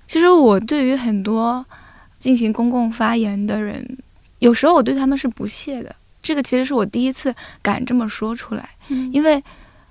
[0.08, 1.66] 其实我对于很多
[2.18, 3.98] 进行公共发言的人，
[4.40, 5.94] 有时候我对他们是不屑的。
[6.22, 8.70] 这个其实是我第一次敢这么说出来，
[9.12, 9.44] 因为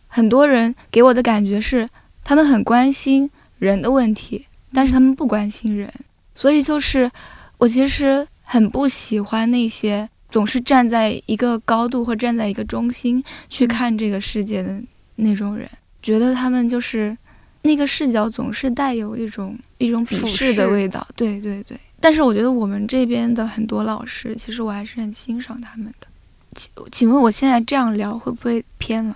[0.06, 1.88] 很多人给我的感觉是
[2.24, 5.92] 他们很关心人的问题，但是他们不关心人。
[6.34, 7.10] 所以就是
[7.58, 14.82] 我其实很不喜欢那些总是站在一个高度或站在一个中心去看这个世界的
[15.16, 15.68] 那种人，
[16.02, 17.16] 觉得他们就是。
[17.62, 21.78] 那个视角总是带有一种一种鄙视的味道，对对对。
[22.00, 26.06] 但是我觉得我们这边的很多老师，其实我还是很欣赏他们的。
[26.54, 29.14] 请请问我现在这样聊会不会偏了？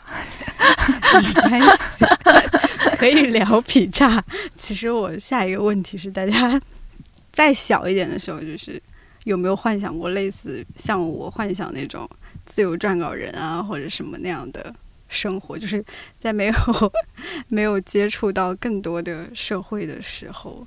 [1.22, 2.04] 没关系，
[2.98, 4.22] 可以聊劈叉。
[4.54, 6.60] 其实我下一个问题是，大家
[7.32, 8.82] 再小一点的时候，就是
[9.24, 12.08] 有没有幻想过类似像我幻想那种
[12.44, 14.74] 自由撰稿人啊，或者什么那样的？
[15.10, 15.84] 生活就是
[16.18, 16.54] 在没有
[17.48, 20.66] 没有接触到更多的社会的时候，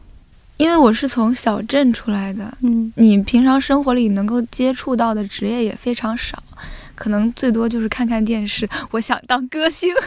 [0.58, 6.44] 因为我是从小镇出来的，嗯，你平常生活里能够接触到的职业也非常少，
[6.94, 8.70] 可能最多就是看看电视。
[8.92, 9.92] 我想当歌星，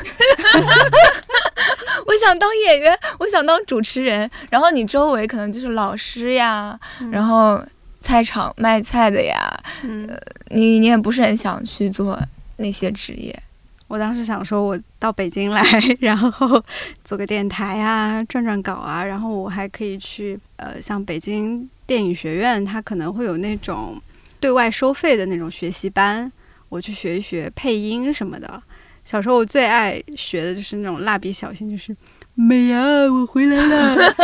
[2.07, 4.31] 我想当演员，我想当主持人。
[4.51, 6.79] 然后你周围可能就是老师呀，
[7.11, 7.61] 然后
[8.01, 10.09] 菜场卖菜的呀，嗯，
[10.51, 12.19] 你你也不是很想去做
[12.59, 13.43] 那些职业。
[13.89, 15.63] 我当时想说，我到北京来，
[16.01, 16.63] 然后
[17.05, 24.01] 做个电台啊，转转稿啊，然后我还可以去呃，像北京电影学院，它可能会有那种
[24.41, 26.31] 对外收费的那种学习班，
[26.69, 28.61] 我去学一学配音什么的。
[29.05, 31.97] 小时候我最爱学的就是那种蜡笔小新，就是
[32.35, 33.97] 美啊，我回来了。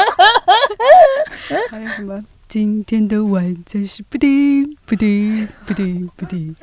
[1.70, 6.54] 还有什么今天的晚餐是布丁布丁布丁布丁。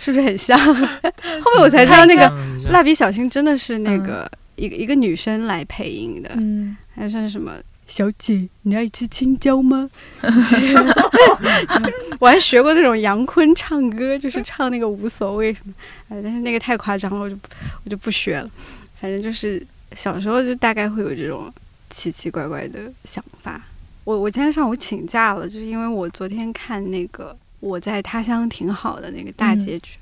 [0.00, 0.58] 是不是很像？
[0.58, 2.26] 后面我才知道那个
[2.70, 7.52] 蜡笔小新真的是那个一个一个女生来配音的，嗯，还是什么
[7.86, 9.90] 小姐，你要吃青椒吗？
[12.18, 15.74] 我还学过那种杨坤唱歌，就是唱那个无所谓什么，
[16.08, 17.36] 哎，但是那个太夸张了，我就
[17.84, 18.50] 我就不学了。
[18.98, 19.62] 反正就是
[19.94, 21.52] 小时候就大概会有这种
[21.90, 23.60] 奇奇怪怪的想法。
[24.04, 29.96] 我我今天上午请假了，就是因为我昨天看那个我在他乡挺好的那个大结局，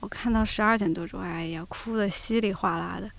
[0.00, 3.10] 我看到十二点多钟，哎呀，哭的稀里哗啦的。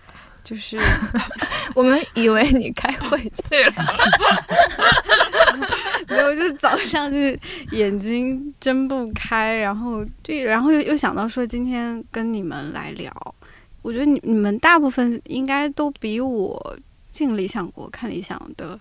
[0.43, 0.77] 就是
[1.73, 3.85] 我们以为你开会去了，
[6.07, 7.39] 没有，就是早上就是
[7.71, 13.35] 眼睛睁不开，然后对，然后又又想到说今天跟你们来聊，
[13.81, 16.77] 我觉得你你们大部分应该都比我
[17.11, 18.79] 进理想国看理想的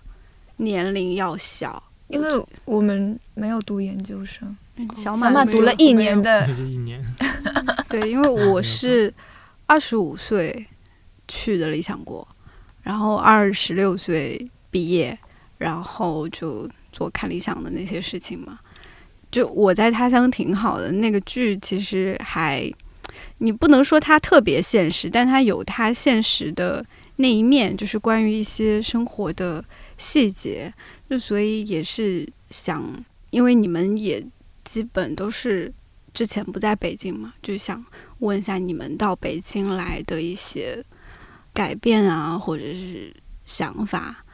[0.57, 4.55] 年龄要小，因为我们没有读研究生，
[4.95, 7.03] 小马读了一年的，一年，
[7.89, 9.13] 对，因为我是
[9.65, 10.67] 二十五岁。
[11.27, 12.27] 去的理想国，
[12.83, 15.17] 然后二十六岁毕业，
[15.57, 18.59] 然后就做看理想的那些事情嘛。
[19.31, 22.71] 就我在他乡挺好的那个剧，其实还
[23.39, 29.65] 你不能说它特别现实，但它有它现实的那一面，就是关于一些生活的
[29.97, 30.71] 细节。
[31.09, 32.83] 就所以也是想，
[33.29, 34.25] 因为你们也
[34.63, 35.73] 基本都是
[36.13, 37.83] 之前不在北京嘛，就想
[38.19, 40.83] 问一下你们到北京来的一些。
[41.53, 43.15] 改变啊，或者是
[43.45, 44.25] 想法，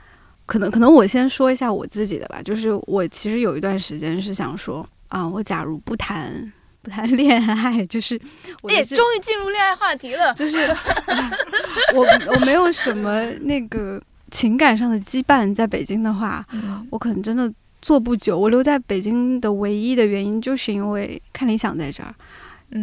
[0.47, 2.41] 可能可能我先说一下我自己的吧。
[2.41, 8.19] 就是我其实有一段时间是想说啊，我假如不谈不谈恋爱，就是
[8.67, 10.33] 哎，终于进入恋爱话题了。
[10.33, 10.57] 就是
[11.93, 12.03] 我
[12.33, 16.43] 我没有什么那个情感上的羁绊，在北京的话，
[16.89, 18.39] 我可能真的做不久。
[18.39, 22.15] 我留在北京的唯一的原因，就是因为看理想在这儿。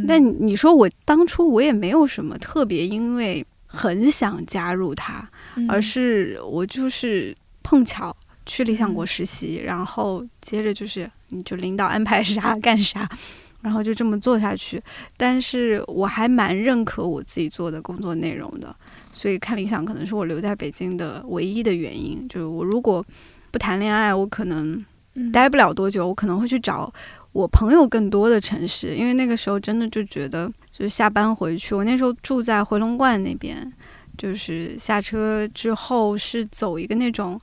[0.07, 3.45] 但你说我当初我也没有什么特别，因为。
[3.71, 5.29] 很想加入他，
[5.69, 13.07] 而是我就是碰巧去理想国实习，然后接着就是你就领导安排啥干啥，
[13.61, 14.83] 然后就这么做下去。
[15.19, 18.75] 但是我还蛮认可我自己做的工作内容的，
[19.19, 22.25] 所以看理想可能是我留在北京的唯一的原因。
[22.29, 23.05] 就是我如果
[23.51, 24.85] 不谈恋爱，我可能
[25.33, 26.93] 待不了多久，我可能会去找。
[27.33, 33.71] 我朋友更多的城市，因为那个时候真的就觉得，就是下班回去，我那时候住在回龙观那边，
[34.17, 37.39] 就是下车之后是走一个那种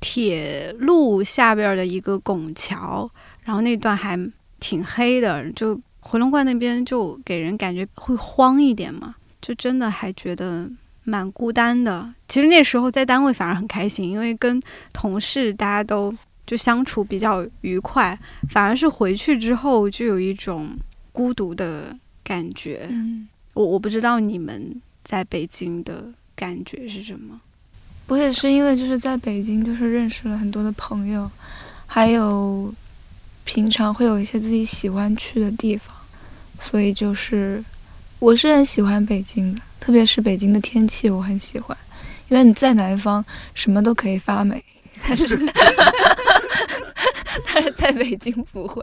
[0.00, 3.10] 铁路下边的一个拱桥，
[3.42, 4.18] 然后那段还
[4.60, 10.70] 挺黑的，就回龙观那边就给人感觉会荒一点嘛，就真的还觉得
[11.04, 12.12] 蛮孤单的。
[12.28, 14.60] 其实那时候在单位反而很开心，因为跟
[14.92, 16.14] 同事大家都。
[16.46, 18.18] 就相处比较愉快，
[18.50, 20.76] 反而是回去之后就有一种
[21.10, 22.86] 孤独的感觉。
[22.90, 26.04] 嗯，我我不知道你们在北京的
[26.36, 27.40] 感觉是什么。
[28.08, 31.30] 我也是因为就是在北京，就是认识了很多的朋友，
[31.86, 32.70] 还有
[33.44, 35.96] 平常会有一些自己喜欢去的地方，
[36.60, 37.64] 所以就是
[38.24, 41.76] 我是很喜欢北京的，特别是北京的天气，我很喜欢，
[42.30, 44.64] 因为你在南方什么都可以发霉。
[45.06, 45.36] 但是，
[47.44, 48.82] 但是在北京不会。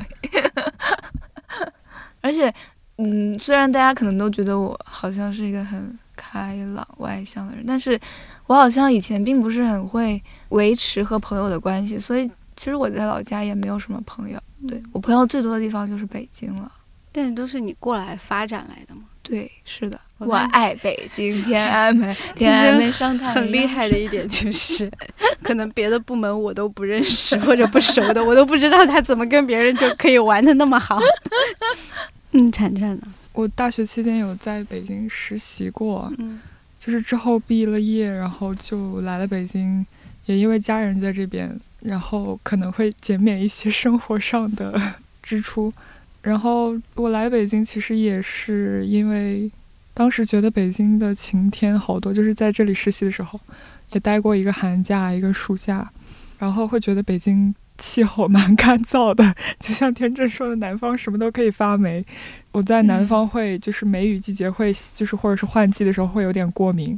[2.21, 2.53] 而且，
[2.99, 7.99] 嗯，虽然大家可能都觉得我好像是一个很开朗外向的人，但是
[8.45, 14.39] 我好像以前并不是很会维持和朋友的关系，所以其实我在老家也没有什么朋友。
[14.67, 16.71] 对我朋友最多的地方就是北京了。
[17.11, 19.01] 但是都是你过来发展来的吗？
[19.23, 19.99] 对，是的。
[20.17, 24.91] 我爱北京天安门，天安门上太很厉害的一点就是，
[25.41, 30.99] 可能别的部门我都不认识或者不熟的，我都不知道他怎么跟别人就可以玩的那么好。
[32.33, 33.01] 嗯，铲铲呢？
[33.33, 36.39] 我大学期间有在北京实习过，嗯，
[36.77, 39.83] 就是之后毕了业，然后就来了北京，
[40.27, 44.79] 也因为家人在这边，然后可能会减免一些生活上的
[45.23, 45.73] 支出。
[46.21, 49.51] 然后我来北京其实也是因为。
[49.93, 53.37] 当时觉得北京的晴天好多，就是在这里实习的时候，
[53.91, 55.91] 也待过一个寒假、一个暑假，
[56.39, 62.03] 然后会觉得北京气候 蛮干燥的，就像天真说的，南方什么都可以发霉。
[62.53, 66.97] 我在南方会就是梅雨季节会就是或者是换季的时候会有点过敏，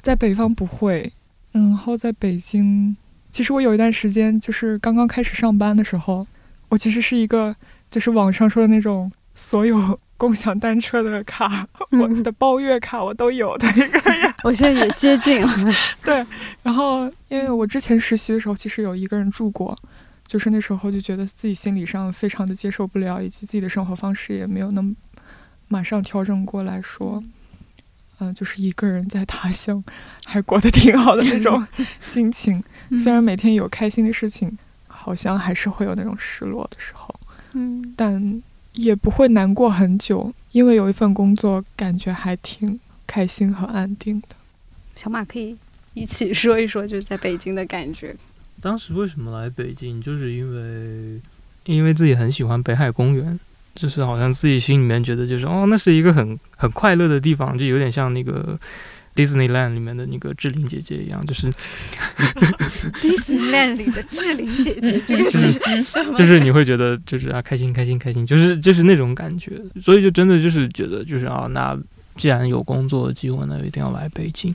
[0.00, 1.12] 在北方不会。
[1.52, 2.96] 然后在北京，
[3.30, 6.26] 其实我有一段时间就是刚刚开始上班的时候，
[6.70, 7.54] 我其实是一个
[7.90, 9.98] 就是网上说的那种所有。
[10.20, 15.74] 共享单车的卡，我的包月卡我都有的一个人， 我现在也接近了。
[16.04, 16.22] 对，
[16.62, 19.74] 然后因为我之前实习的时候，其实有一个人住过，
[20.26, 24.94] 就是那时候就觉得自己心理上非常的接受不了，以及自己的生活方式也没有那么
[25.68, 27.24] 马上调整过来说，
[28.18, 29.82] 嗯，就是一个人在他乡
[30.26, 31.66] 还过得挺好的那种
[31.98, 32.62] 心情。
[32.98, 37.09] 虽然每天有开心的事情，好像还是会有那种失落的时候，
[37.52, 38.42] 嗯，但
[38.74, 44.28] 也不会难过很久，因为有一份工作，感觉还挺开心和安定的。
[44.94, 45.56] 小马可以
[45.94, 48.14] 一起说一说，就是在北京的感觉。
[48.60, 51.20] 当时为什么来北京，就是因为
[51.64, 53.38] 因为自己很喜欢北海公园，
[53.74, 58.58] 就是好像自己心里面觉得就是哦，那是一个很很快乐的地方，就有点像那个
[59.14, 61.50] Disneyland 里面的那个志玲姐姐一样，就是
[63.02, 65.52] Disneyland 里的志玲姐姐， 这个是
[65.84, 66.14] 什么？
[66.14, 71.78] 就是你会觉得就是啊开心开心开心，就是就是那种感觉，所以就真的就是觉得就是啊，那
[72.16, 74.54] 既然有工作的机会，那一定要来北京。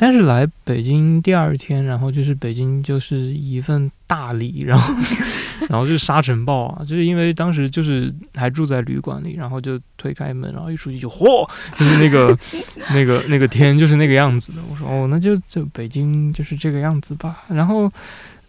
[0.00, 4.94] 但是来北京第二天，然后就是北京就是一份大礼，然后
[5.68, 11.44] 然后就是沙尘暴啊，就是因为当时就是还住在旅馆里，然后就推开门，然后一出去就嚯，
[11.76, 12.38] 就是那个
[12.94, 14.58] 那个那个天就是那个样子的。
[14.70, 17.44] 我说哦，那就就北京就是这个样子吧。
[17.48, 17.92] 然后。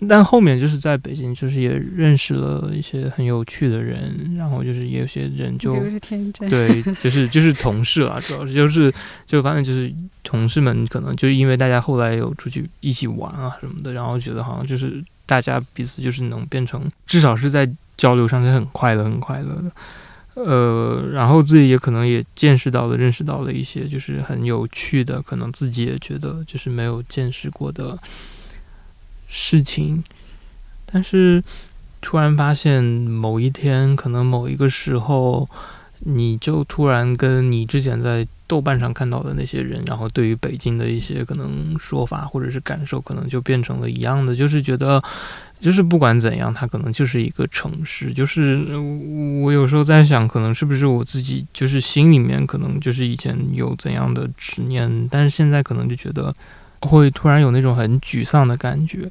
[0.07, 5.75] 但后面就是在北京，就是也认识了一些很有趣的人，然后就是也有些人就
[6.47, 8.93] 对，就是就是同事啊，主要是就是
[9.25, 9.93] 就发现就是
[10.23, 27.97] 同事们可能就是因为大家后来有出去一起玩啊什么的，然后觉得好像就是大家彼此就是能变成至少是在交流上是很快乐很快乐的，呃，然后自己也可能也见识到了认识到了一些就是很有趣的，可能自己也觉得就是没有见识过的。
[29.29, 30.03] 事情，
[30.91, 31.41] 但是
[32.01, 35.47] 突然发现某一天，可能某一个时候，
[35.99, 44.99] 你就突然跟你之前在豆瓣上看到的那些人，然后对于北京的一些可能说法或者是感受，可能就变成了一样的，就是觉得，
[45.61, 48.11] 就是不管怎样，它可能就是一个城市。
[48.11, 48.65] 就是
[49.43, 56.33] 我有时候在想，可能是不是我自己，就是心里面可能就是以前有怎样的执念，但是现在可能就觉得。
[56.81, 59.09] 会突然有那种很沮丧的感觉，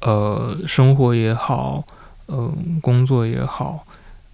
[0.00, 1.84] 呃，生活也好，
[2.28, 3.86] 嗯，工作也好，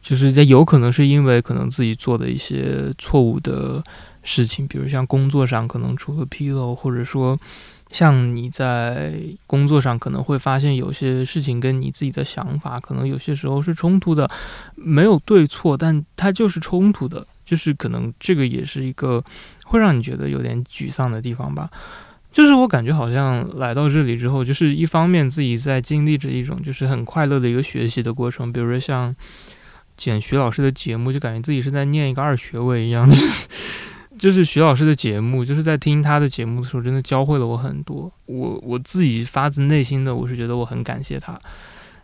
[0.03, 3.83] 就是有可能是因为可能自己做的一些错误的
[4.23, 7.39] 事情，比如像工作上可能出了纰漏，或者说
[7.93, 9.15] 像你在
[9.47, 14.29] 工作上可能会发现有些事情跟你自己的想法可能有些时候是冲突的，
[14.75, 19.23] 没有对错，但它就是冲突的，就是可能这个也是一个
[19.65, 21.71] 会让你觉得有点沮丧的地方吧。
[22.37, 29.14] 就是我感觉好像来到这里之后，就是一方面自己在经历着一种就是很快乐的一个学习的过程，比如说像
[29.97, 33.09] 剪徐老师的节目，就感觉自己是在念一个二学位一样。
[34.18, 38.12] 就是徐老师的节目，就是在听他的节目的时候，真的教会了我很多。
[38.26, 41.39] 我我自己发自内心的，我是觉得我很感谢他。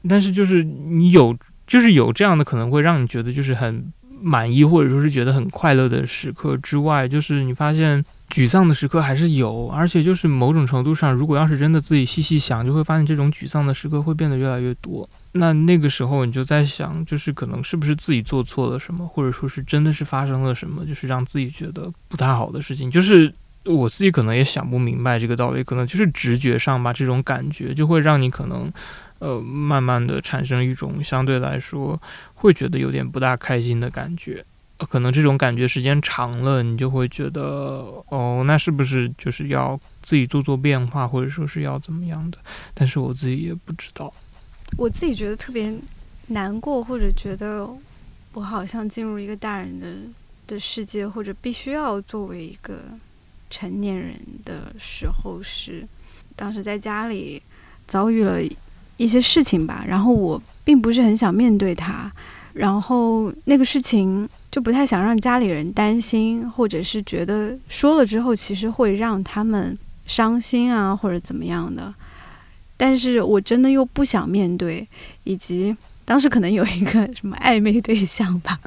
[0.09, 3.93] 但是就是你有，就是有这样的可能会让你觉得就是很
[4.23, 8.05] 满意，或者说是觉得很快乐的时刻之外，就是你发现。
[8.33, 15.07] 沮丧的时刻还是有，而且就是某种程度上，如果要是真的自己细细想，就会发现这种沮丧的时刻会变得越来越多。
[15.33, 22.91] 那那个时候你就在想，就是可能是不是自己做错了什么，或者说是真的是发生了什么，就是让自己觉得不太好的事情。
[22.91, 23.31] 就是
[23.67, 28.67] 我自己可能也想不明白这个道理，可能就是直觉上吧，这种感觉就会让你可能，
[29.23, 32.01] 呃，慢慢的产生一种相对来说
[32.35, 34.45] 会觉得有点不大开心的感觉。
[34.79, 37.41] 可能这种感觉时间长了，你就会觉得，
[38.09, 42.39] 哦，那是不是就是要自己做做变化，或者说是要怎么样的？
[42.75, 44.13] 但是我自己也不知道。
[44.77, 45.73] 我自己觉得特别
[46.27, 47.65] 难过，或者觉得
[48.33, 49.87] 我好像进入一个大人的
[50.49, 52.81] 的世界，或者必须要作为一个
[53.51, 55.87] 成年人的时候，是
[56.35, 57.41] 当时在家里
[57.87, 58.41] 遭遇了
[59.03, 62.11] 一些事情吧，然后我并不是很想面对它，
[62.53, 64.29] 然后那个事情。
[64.53, 69.75] 就不太想让家里人担心，或者是觉得说了之后，其实会让他们
[70.05, 71.91] 伤心啊，或者怎么样的。
[72.77, 74.87] 但是我真的又不想面对，
[75.25, 75.75] 以及
[76.05, 78.61] 当时可能有一个什么暧昧对象吧，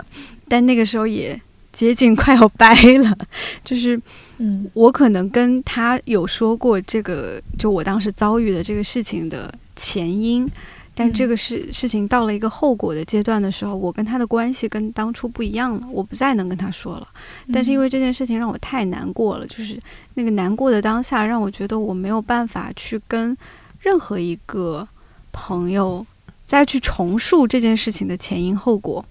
[0.48, 1.40] 但那个时候也
[1.72, 3.16] 接近快要掰了。
[3.64, 4.02] 就是，
[4.38, 10.50] 嗯，我可能跟他有说过这个，就我当时遭遇的这个事情的前因。
[10.98, 17.08] 但这个事事情到了一个后果的阶段的时候，我跟他的关系跟当初不一样了，我不再能跟他说了。
[17.52, 19.78] 但是因为这件事情让我太难过了，就是
[20.14, 23.38] 那个难过的当下，让我觉得我没有办法去跟
[23.82, 24.88] 任何一个
[25.34, 26.08] 朋友
[26.46, 29.04] 再去重述这件事情的前因后果。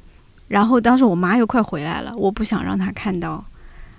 [0.48, 3.44] 然后当时我妈又快回来了，我不想让她看到，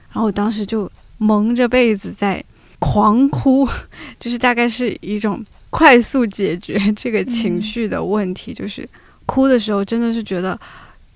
[0.10, 2.44] 然后我当时就蒙着被子在
[2.80, 3.68] 狂哭，
[4.20, 5.44] 就是大概是一种。
[5.72, 8.88] 快速解决这个情绪的问题，就是
[9.26, 10.58] 哭的时候真的是觉得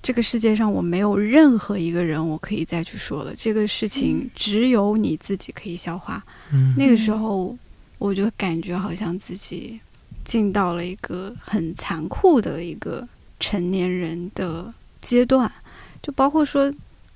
[0.03, 6.21] 这个世界上我没有任何一个人我可以再去说了，这个事情只有你自己可以消化。
[6.51, 7.57] 嗯那个时候，
[7.99, 9.79] 我就感觉好像自己
[10.25, 13.07] 进到了一个很残酷的一个
[13.39, 15.49] 成年人的阶段，
[16.03, 16.69] 就包括说，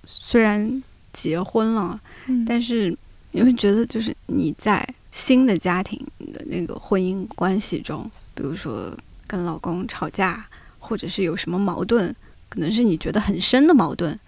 [0.06, 0.82] 虽然
[1.12, 2.46] 结婚了，嗯。
[2.46, 2.96] 但是
[3.32, 6.00] 你会觉得，就是你在新的家庭
[6.34, 8.96] 的那个婚姻关系中，比如说
[9.28, 10.46] 跟老公吵架，
[10.80, 12.14] 或者是有什么矛盾，
[12.50, 14.20] 可能是你觉得很深的矛盾，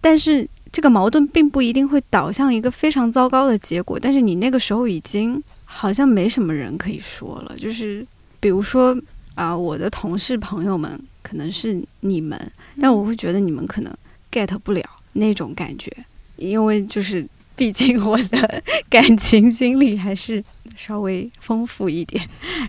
[0.00, 3.98] 但是这个矛盾并不一定会导向一个非常糟糕的结果。
[3.98, 8.06] 但是你那个时候已经好像没什么人可以说了，就是
[8.40, 8.96] 比如说
[9.34, 13.94] 啊、我的同事朋友们可能是你们，但我会觉得你们可能
[14.32, 14.82] get 不了
[15.12, 15.92] 那种感觉，
[16.38, 17.26] 因为就是
[17.56, 20.42] 毕竟我的感情经历还是
[20.76, 22.26] 稍微丰富一点，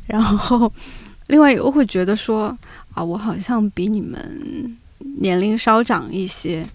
[0.07, 0.71] 然后
[1.27, 2.57] 另外又会觉得说
[2.93, 4.77] 啊，我好像比你们
[5.19, 6.67] 年龄稍长一些，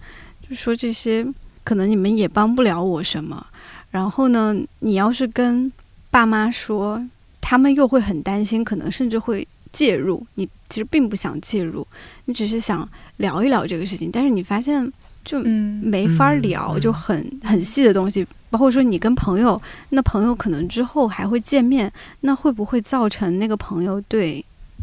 [0.49, 1.25] 就说这些
[1.63, 3.45] 可能你们也帮不了我什么。
[3.91, 5.71] 然后呢，你要是跟
[6.09, 7.01] 爸妈说，
[7.41, 10.25] 他们又会很担心，可能甚至会介入。
[10.35, 11.85] 你其实并不想介入，
[12.25, 12.87] 你只是想
[13.17, 14.91] 聊一聊这个事情，但是你发现
[15.25, 15.81] 就嗯。
[15.83, 16.79] 没法嗯聊，嗯。
[16.79, 24.33] 就很很细的东西，包括说你跟朋友，那朋友可能之后还会见面，那会不会造成那个朋友对，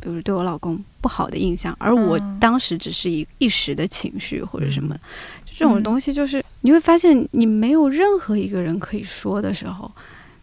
[0.01, 1.75] 比如对我老公不好的印象？
[1.79, 2.39] 而我嗯。
[2.41, 5.01] 当时只是一一时的情绪或者什么，嗯
[5.47, 5.83] 这种嗯。
[5.83, 9.91] 东西，就是你会发现你没有任何一个人可以说的时候，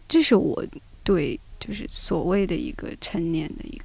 [0.08, 0.64] 这是我
[1.04, 3.84] 对就是所谓的一个成年的一个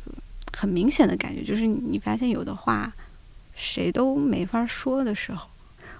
[0.56, 2.92] 很明显的感觉，就是你发现有的话
[3.56, 5.48] 谁都没法说的时候。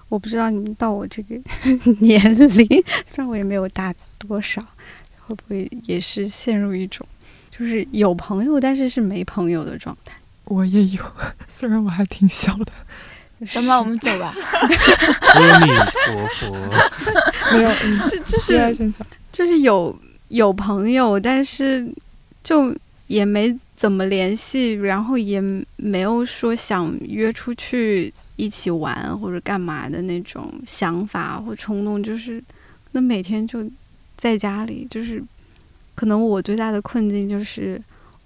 [0.08, 1.34] 我不知道你们到我这个
[2.00, 2.20] 年
[2.56, 4.64] 龄，虽然我也没有大多少，
[5.26, 7.06] 会不会也是陷入一种
[7.50, 10.14] 就是有朋友但是是没朋友的状态？
[10.44, 11.02] 我也有，
[11.52, 14.32] 虽然我还挺小的，行吧，我们走吧。
[15.34, 16.50] 阿弥陀佛，
[17.56, 18.92] 没有，嗯，这就接下来是。
[19.32, 19.98] 就是有
[20.28, 21.86] 有朋友，但是
[22.44, 22.74] 就
[23.08, 25.42] 也没怎么联系，然后也
[25.76, 32.42] 没有说想约出去一起玩或者干嘛的那种想法或冲动，就是
[32.92, 33.68] 那每天就
[34.16, 35.22] 在家里，就是
[35.94, 37.80] 可能我最大的困境就是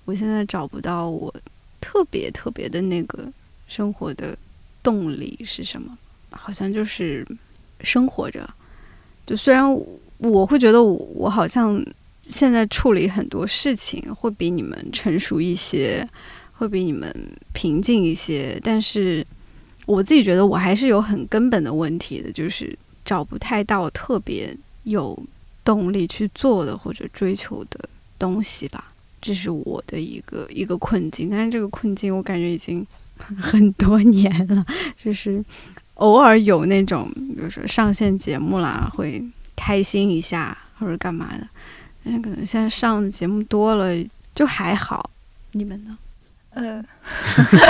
[0.05, 1.33] 我现在找不到我
[1.81, 3.27] 特别特别的那个
[3.67, 4.37] 生活的
[4.83, 5.97] 动力是什么，
[6.31, 7.27] 好像就是
[7.81, 8.49] 生活着。
[9.27, 9.65] 就虽然
[10.19, 11.81] 我会觉得我好像
[12.23, 16.07] 现在处理很多事情会比你们成熟一些，
[16.53, 17.15] 会比你们
[17.53, 19.25] 平静一些，但是
[19.87, 25.19] 我自己觉得我还是有很根本的问题的，就是找不太到特别有
[25.65, 27.81] 动力去做的或者追求的
[28.19, 28.93] 东西吧。
[29.21, 34.65] 这是我的一个一个困境，但是这个困境我感觉已经很多年了，
[34.97, 35.45] 就是
[35.95, 39.23] 偶尔有那种，比如说上线节目啦，会
[39.55, 41.47] 开心一下或者干嘛的，
[42.03, 43.95] 但是可能现在上的节目多了，
[44.35, 45.11] 就还好。
[45.53, 45.99] 你们呢？
[46.51, 46.85] 呃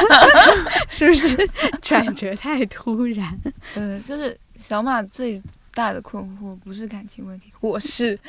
[0.89, 1.37] 是不是？
[1.83, 3.39] 转折太突然？
[3.75, 5.41] 呃，就是小马最
[5.75, 8.19] 大的困惑不是感情问题， 我是，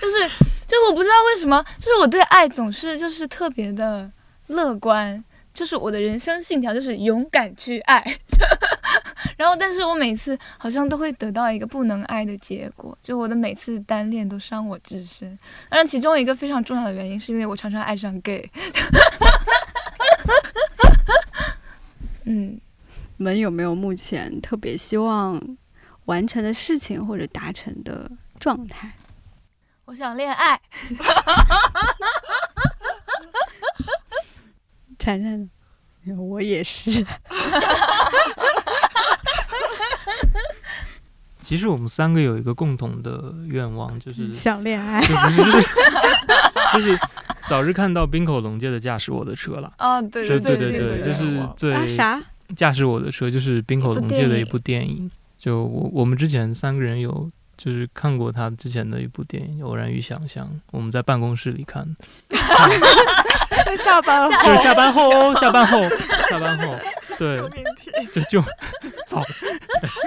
[0.00, 0.28] 就是
[0.66, 4.10] 就我不知道为什么，就是我对爱总是就是特别的
[4.48, 5.22] 乐观，
[5.58, 8.00] 就是我的人生信条就是勇敢去爱，
[9.36, 15.36] 然后但是我每次好像都会得到一个不能爱的结果，就我的每次单恋都伤我至深。
[15.68, 18.48] 当然，其中一个非常重要的原因是因为我常常爱上 gay。
[22.22, 22.60] 嗯，
[23.16, 25.42] 你们有没有目前特别希望
[26.04, 28.92] 完成的事情或者达成的状态？
[29.86, 30.60] 我想恋爱。
[35.08, 35.22] 珊
[36.04, 36.18] 珊？
[36.18, 37.04] 我也是。
[41.40, 45.00] 其实我们三个有一个共同的愿望，就是想恋爱。
[45.00, 45.62] 就是就是
[46.74, 46.98] 就是
[47.46, 49.72] 早日看到冰口龙介的驾驶我的车了。
[49.78, 52.20] 哦，对对对对对，就是最啊啥？
[52.54, 55.10] 驾驶我的车就是冰口龙介的一部电影。
[55.38, 61.84] 就我我们之前三个人有就是看过他之前的一部电影《偶然与想象》，我们在办公室里看，
[63.66, 65.82] 在下班后，就是下班后哦，下班后，
[66.30, 66.74] 下班后，
[67.18, 67.36] 对，
[68.12, 68.40] 就就
[69.06, 69.22] 操，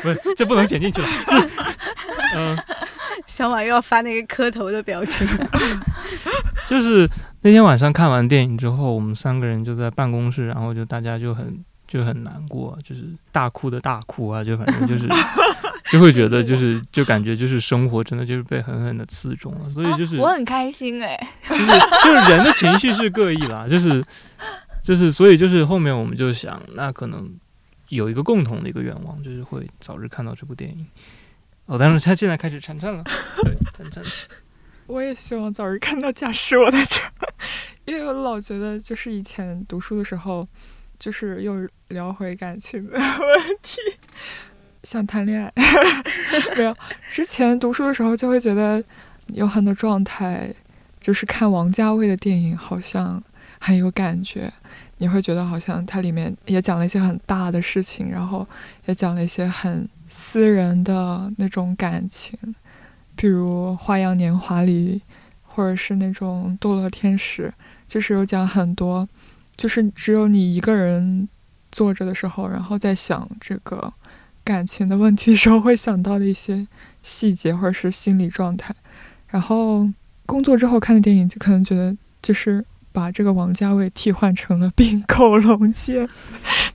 [0.01, 1.49] 不是这不能剪进去了，就是
[2.37, 2.57] 嗯、
[3.27, 5.27] 小马又要发那个磕头的表情。
[6.69, 7.05] 就是
[7.41, 15.05] 那天晚上看完电影之后，我们三个人就在办公室，然后就大家就很就很难过，就是大哭的大哭啊，就反正就是
[15.91, 21.17] 就会觉得就是就感觉就是生活真的就是被狠狠的刺中了，所以就是、啊我很开心哎、
[21.49, 24.01] 就是就是人的情绪是各异啦， 就是
[24.83, 27.29] 就就是所以就是后面我们就想，那可能
[27.87, 30.85] 有一个共同的一个愿望，就是会早日看到这部电影。
[31.65, 33.01] 哦，但是他现在开始颤颤了，
[33.43, 34.03] 对，颤颤。
[34.87, 36.99] 我也希望早日看到《驾驶我的车》，
[37.85, 40.45] 因为我老觉得就是以前读书的时候，
[40.99, 43.01] 就是又聊回感情的问
[43.63, 43.79] 题，
[44.83, 45.51] 想谈恋爱，
[46.57, 46.75] 没有。
[47.09, 48.83] 之前读书的时候就会觉得
[49.27, 50.53] 有很多状态，
[50.99, 53.21] 就是看王家卫的电影好像
[53.59, 54.51] 很有感觉，
[54.97, 58.47] 你会觉得好像它里面也讲了一些很大的事情，然后
[58.85, 62.37] 也讲了一些很私人的那种感情。
[63.15, 65.01] 比如《花样年华》里，
[65.43, 67.53] 或者是那种《堕落天使》，
[67.87, 69.07] 就是有讲很多，
[69.55, 71.27] 就是只有你一个人
[71.71, 73.93] 坐着的时候，然后在想这个
[74.51, 76.67] 感情的问题 时候，会想到的一些
[77.01, 78.75] 细节或者是心理状态。
[79.29, 79.87] 然后
[80.25, 86.09] 工作之后看的电影，就可能觉得就是把这个王家卫替换成了 并购龙剑，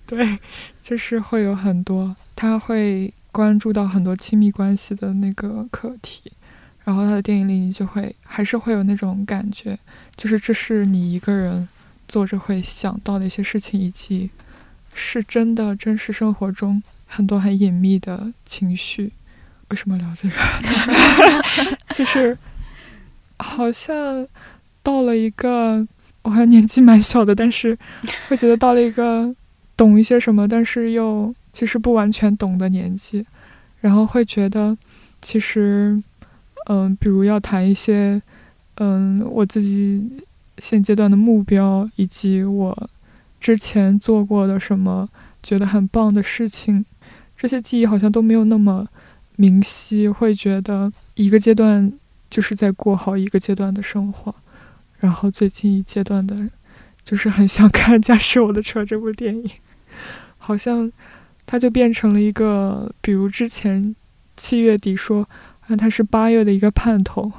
[0.07, 0.39] 对，
[0.81, 6.33] 就是会有很多，他会关注到很多亲密关系的那个课题。
[6.85, 9.79] 然后他的电影里，你就会还是会有那种感觉，
[10.15, 11.69] 就是这是你一个人
[12.09, 14.31] 坐着会想到的一些事情，以及
[14.95, 19.13] 是真的真实生活中很多很隐秘的情绪。
[19.69, 20.35] 为什么聊这个？
[21.95, 22.37] 就是
[23.39, 24.27] 好像
[24.83, 25.87] 到了一个，
[26.23, 27.79] 我还年纪蛮小的，但是
[28.29, 29.35] 会觉得到了一个
[29.77, 33.27] 懂一些什么，但是又其实不完全懂的年纪，
[33.81, 34.77] 然后会觉得
[35.23, 36.03] 其实。
[36.69, 38.21] 嗯，比如要谈一些，
[38.79, 40.21] 嗯，我自己
[40.59, 42.91] 现阶段的目标，以及我
[43.39, 45.09] 之前做过的什么
[45.45, 46.85] 觉得很棒的事情，
[47.37, 48.87] 这些记忆好像都没有那么
[49.37, 51.93] 明晰，会觉得一个阶段
[52.31, 54.35] 就是在过好一个阶段的生活，
[54.99, 56.49] 然后最近一阶段的，
[57.05, 59.51] 就是很想看《驾驶我的车》这部电影，
[60.39, 60.91] 好像
[61.45, 63.95] 它就变成了一个，比如之前
[64.37, 65.29] 七月底说。
[65.69, 67.33] 啊它是八月的一个盼头，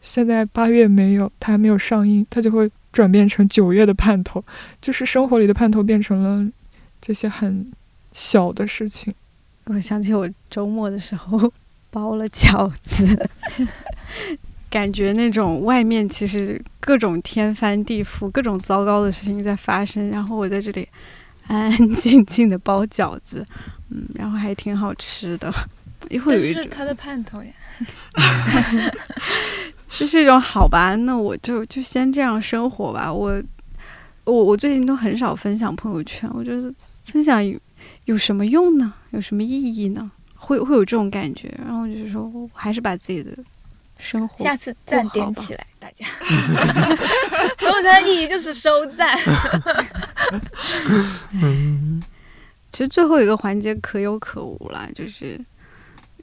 [0.00, 4.42] 现在八月没有，它还没有上映，它就会转变成九月的盼头，
[4.80, 6.50] 就是生活里的盼头变成了
[7.02, 7.70] 这些很
[8.14, 9.12] 小的事情。
[9.66, 11.52] 我想起我周末的时候
[11.90, 13.28] 包了饺子，
[14.70, 20.88] 感觉那种外面其实各种天翻地覆、各种糟糕的事情在发生，然后我在这里
[21.48, 23.44] 安安静静的包饺子，
[23.90, 25.52] 嗯，然后还挺好吃的。
[26.10, 27.50] 一会有一是他的盼头呀，
[29.92, 33.12] 就是一种好吧，那我就就先这样生活吧。
[33.12, 33.42] 我
[34.24, 36.72] 我我最近都很少分享朋友圈，我觉得
[37.06, 37.42] 分享
[38.06, 38.94] 有有什么用呢？
[39.10, 40.10] 有什么意义呢？
[40.34, 43.36] 会会有这种感觉，然后就是说我还是把自己的
[43.98, 46.04] 生活下次赞点起来，大家
[47.58, 49.16] 朋友圈的意义就是收赞。
[51.32, 52.02] 嗯，
[52.72, 55.38] 其实最后一个环节可有可无啦，就是。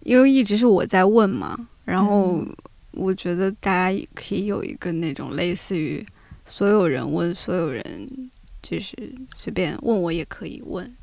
[0.05, 2.45] 因为一直是我在问嘛，然后
[2.91, 6.05] 我觉得大家可以有一个那种类似于
[6.45, 8.29] 所有人问所有人，
[8.61, 8.93] 就是
[9.33, 10.93] 随便问我也可以问。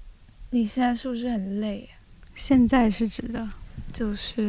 [0.51, 1.89] 你现在是不是很累？
[2.35, 3.49] 现在是指的，
[3.93, 4.43] 就是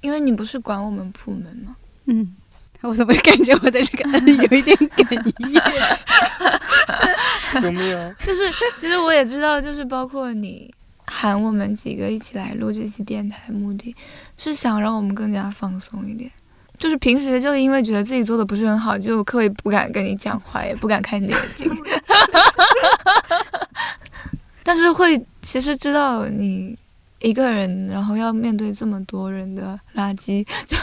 [0.00, 1.76] 因为你不是管我们部门吗？
[2.06, 2.36] 嗯，
[2.82, 5.60] 我怎么感觉我在这个 有一点哽咽？
[7.62, 8.14] 有没有？
[8.24, 8.42] 就是
[8.78, 10.72] 其实我也知道，就是包括你。
[11.08, 13.94] 喊我们几个一起来录这期电台，目的
[14.36, 16.28] 是想让我们更加放松一点。
[16.78, 21.70] 就是平时就因为觉得自己做的不是很好，就刻意不敢跟你讲话，也不敢看你的眼睛。
[24.66, 26.76] 但是会其实知道你
[27.20, 30.76] 一个人，然后要面对这么多人的垃圾， 就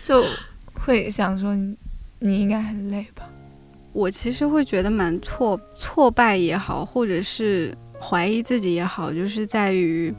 [0.22, 0.26] 就
[0.72, 1.54] 会想说
[2.20, 3.28] 你应该很累吧。
[3.92, 10.14] 我其实会觉得蛮挫挫败也好，或者是怀疑自己也好，就是在于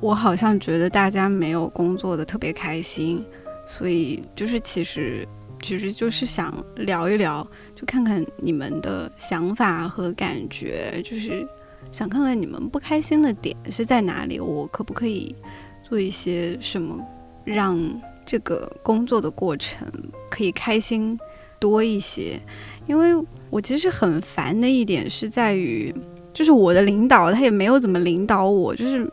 [0.00, 3.22] 我好像觉得大家没有工作的特别开心，
[3.66, 5.28] 所以就是其实
[5.60, 11.46] 其实就是想聊一聊，就看看你们的想法和感觉，就是
[11.90, 15.34] 想看看你们不开心的点是在哪里，我可不可以
[15.82, 16.98] 做一些什么，
[17.44, 17.78] 让
[18.24, 19.86] 这个工作的过程
[20.30, 21.18] 可以开心
[21.58, 22.38] 多一些。
[22.86, 23.14] 因为
[23.50, 25.94] 我其实很烦的一点是在于，
[26.32, 29.10] 就是我的领导他也没有怎么领导我，就是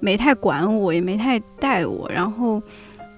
[0.00, 2.08] 没太管我，也没太带我。
[2.08, 2.62] 然后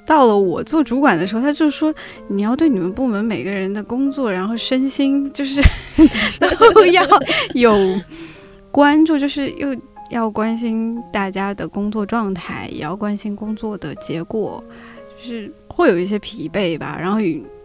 [0.06, 1.94] 到了我做主管的时候，他就说
[2.28, 5.60] 你要对你们部门每个人的工作，然后身心就是
[6.38, 7.04] 都要
[7.54, 7.76] 有
[8.70, 9.76] 关注，就是又
[10.10, 14.62] 要关心大家的工作状态，也要关心工作的结果，
[15.16, 16.96] 就是会有一些疲惫吧。
[17.00, 17.18] 然后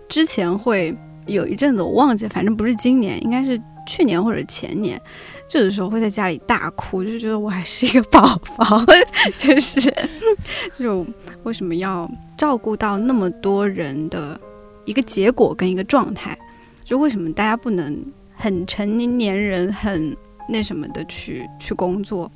[0.08, 0.96] 之前会。
[1.28, 5.00] 有一阵子我忘记，反正不是今年，应该是去年或者前年，
[5.48, 8.84] 就有时候会在家里大哭，就是觉得我还是一个宝宝，
[9.38, 9.94] 就是
[10.80, 11.06] 就
[11.44, 12.10] 为什么要
[12.40, 14.40] 照顾到那么多人的
[14.86, 16.36] 一个结果跟一个状态？
[16.84, 20.18] 就为什么大家不能很成年人很
[20.48, 22.32] 那什么的去去工作？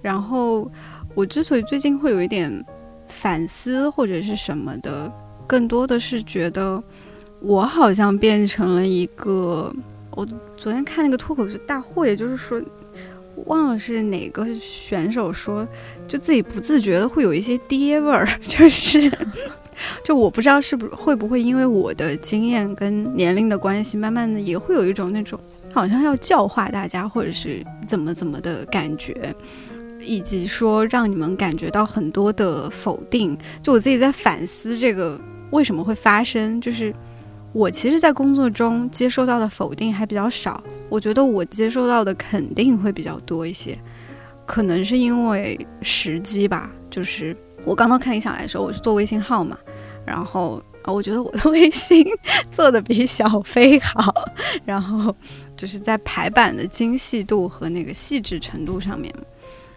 [0.00, 0.70] 然后
[1.14, 2.64] 我之所以最近会有一点
[3.06, 5.12] 反思或者是什么的，
[5.46, 6.82] 更多的是觉得。
[7.40, 9.72] 我好像变成了一个，
[10.10, 12.60] 我昨天看那个脱口秀大会，就是说，
[13.46, 15.66] 忘了是哪个选手说，
[16.06, 19.10] 就自己不自觉的会有一些爹味儿， 就是，
[20.02, 25.38] 就我不知道是不是会不会因为我的经验跟年龄的关系，慢慢的也会有一种那种
[25.72, 29.34] 好像要教化大家或者是怎么怎么的感觉，
[30.00, 33.36] 以及说让你们感觉到很多的否定。
[33.62, 35.20] 就我自己在反思这个
[35.50, 36.94] 为什么会发生，就是。
[37.58, 43.76] 我其实，在工作中接收到的否定还比较少，我觉得我接收到的肯定会比较多一些，
[44.46, 46.70] 可能是因为时机吧。
[46.88, 49.58] 就是我刚刚看理想来的时候，我是做微信号嘛，
[50.06, 52.06] 然后啊，我觉得我的微信
[52.48, 54.14] 做的比小飞好，
[54.64, 55.12] 然后
[55.56, 59.12] 就是在排版的精细度和那个细致程度上面，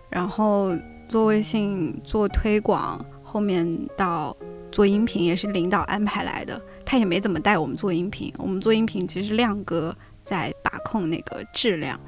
[0.08, 0.78] 然后
[1.08, 3.68] 做微信做推广，后面
[3.98, 4.38] 到
[4.72, 6.62] 做音频也是领导安排来的。
[6.86, 12.00] 他也没怎么带我们做音频，我们做音频其实亮哥在把控那个质量，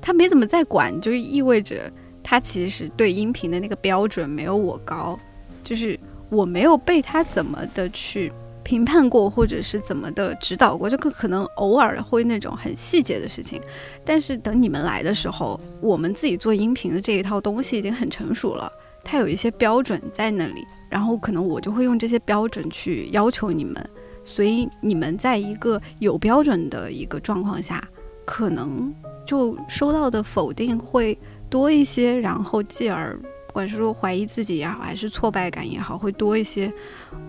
[0.00, 1.90] 他没怎么在管，就意味着
[2.22, 5.18] 他其实对音频的那个标准没有我高，
[5.64, 5.98] 就是
[6.28, 13.60] 我没有被他怎么的去评判过，或者是怎么的指导过，这个可能偶尔会那种很细节的事情，
[14.04, 18.70] 但是等你们来的时候，我们自己做音频的这一套东西已经很成熟了，
[19.04, 23.90] 它有一些标准在那里，然后可能我就会用这些标准去要求你们。
[24.26, 27.82] 所以你们在一个有标准的一个状况下，
[28.24, 28.92] 可能
[29.24, 31.16] 就收到的否定会
[31.48, 33.16] 多一些，然后继而
[33.46, 36.70] 不管是说怀疑自己也好，还是挫败感也好，会多一些。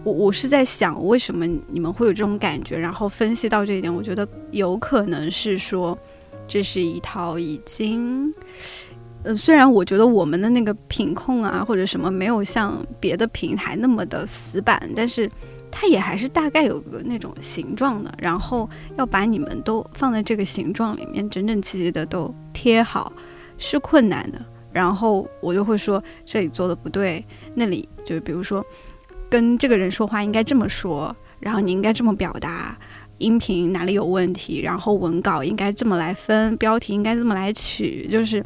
[0.04, 2.76] 我我是在想，为什么你们会有这种感觉？
[2.76, 5.96] 然后分析到这一点，我觉得有可能是说，
[6.48, 8.34] 这是一套已经，
[9.24, 15.30] 嗯，虽然我觉得我们的那个品控啊或者什么没有像别的平台那么的死板，但是。
[15.80, 18.68] 它也还是大概有个那种形状的，然后
[18.98, 23.14] 要把你们都放在这个形状里面，整整齐齐的都贴好，
[23.60, 24.44] 是困难的。
[24.72, 27.24] 然后我就会说这里做的不对，
[27.54, 28.66] 那里就比如说
[29.30, 32.76] 跟这个人说话应该这么说，然后你应该这么表达，
[33.20, 38.44] 音频哪里有问题，然后文稿应该这么来分，标题应该这么来取，就是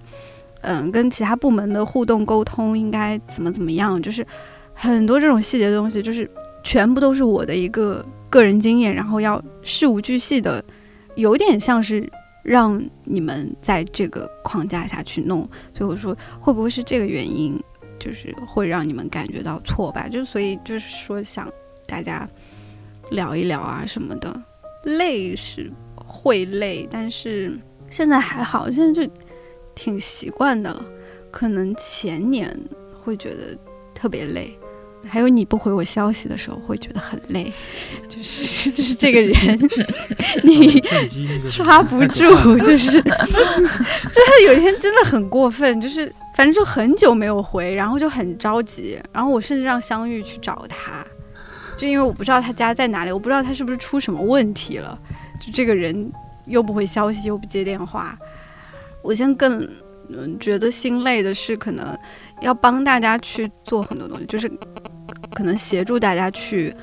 [0.63, 4.27] 嗯，跟其他部门的互动沟通应该怎么怎么样，就是
[4.73, 6.29] 很多这种细节的东西，就是。
[6.63, 10.63] 全部都是我的一个个人经验，然后要事无巨细的，
[11.15, 12.09] 有点像是
[12.43, 15.41] 让你们在这个框架下去弄，
[15.77, 17.59] 所以我说会不会是这个原因，
[17.99, 21.51] 就是会让你们感觉到挫败，就所以就是说想
[21.85, 22.27] 大家
[23.11, 24.41] 聊一聊啊什么的，
[24.83, 27.57] 累是会累，但是
[27.89, 29.11] 现在还好，现在就
[29.75, 30.85] 挺习惯的了，
[31.29, 32.55] 可能前年
[33.03, 33.57] 会觉得
[33.93, 34.57] 特别累。
[35.07, 37.51] 还有你不回我消息的时候，会觉得很累，
[38.07, 39.59] 就是就是这个人，
[40.43, 40.79] 你
[41.49, 51.05] 抓不住，就是，就是有一天真的很过分，就是反正就很久没有回，然后就很着急，然后我甚至让香玉去找他，
[51.77, 54.97] 就因为我不知道他家在哪里，我不知道他是不是出什么问题了，
[55.41, 56.09] 就这个人
[56.45, 58.17] 又不回消息又不接电话，
[59.01, 59.67] 我现在更
[60.07, 61.97] 嗯觉得心累的是可能
[62.39, 64.49] 要帮大家去做很多东西，就是。
[65.33, 66.73] 可能协助大家去，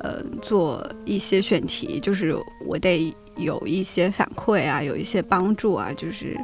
[0.00, 2.36] 呃，做一些选题，就是
[2.66, 6.36] 我得有一些反馈啊，有一些帮助啊，就是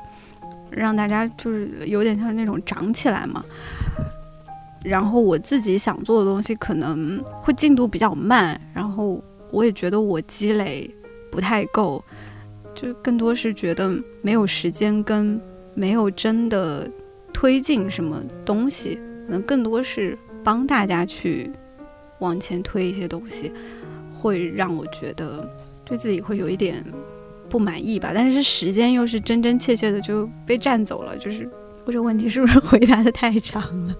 [0.70, 3.44] 让大家就是有点像那种长起来嘛。
[4.82, 10.88] 然后我自己想做的东西可能会进度比较慢，然后我也觉得我积累
[11.30, 12.04] 不太够，
[12.74, 13.90] 就更多是觉得
[14.20, 15.40] 没有时间跟
[15.74, 16.88] 没有真的
[17.32, 20.18] 推进什么东西，可能更多是。
[20.44, 21.50] 帮大家去
[22.18, 23.50] 往前推一些东西，
[24.20, 25.48] 会让我觉得
[25.84, 26.84] 对自己会有一点
[27.48, 28.12] 不满意吧。
[28.14, 31.48] 但是时间又是真真切切的就被占走了，就是
[31.84, 33.94] 我这问题是不是回答的太长了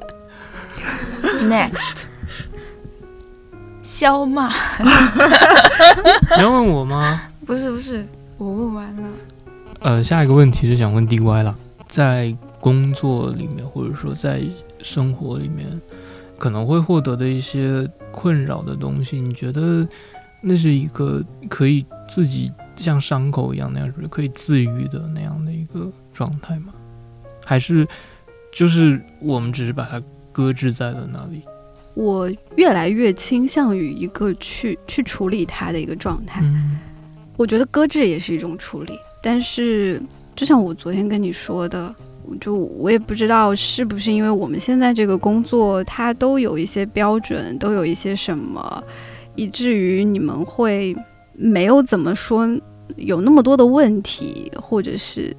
[1.42, 2.04] ？Next，
[3.82, 4.48] 肖骂，
[6.36, 7.22] 你要问我吗？
[7.44, 8.06] 不是不是，
[8.38, 9.08] 我问完了。
[9.80, 11.56] 呃，下一个问题是想问 DY 了，
[11.88, 14.42] 在工作里面或者说在
[14.80, 15.68] 生活里面。
[16.44, 19.88] 可能会获得的一些困扰的东西，你觉得
[20.42, 26.74] 那是一个可以自己像伤口一样那样，是可以自愈的那样的一个状态吗？
[27.42, 27.88] 还是
[28.52, 29.98] 就是我们只是把它
[30.32, 31.40] 搁置在了那里？
[31.94, 36.42] 我越来越倾向于一个去去处理它的一个状态。
[36.44, 36.78] 嗯
[37.38, 39.98] 我觉得搁置也是一种处理，但是
[40.36, 41.94] 就像我昨天跟你说的，
[42.40, 48.82] 就我也不知道是不是因为我们现在这个工作它都有一些标准，都有一些什么，
[49.34, 50.96] 以至于你们会
[51.34, 52.48] 没有怎么说
[52.96, 55.34] 有那么多的问题，或者是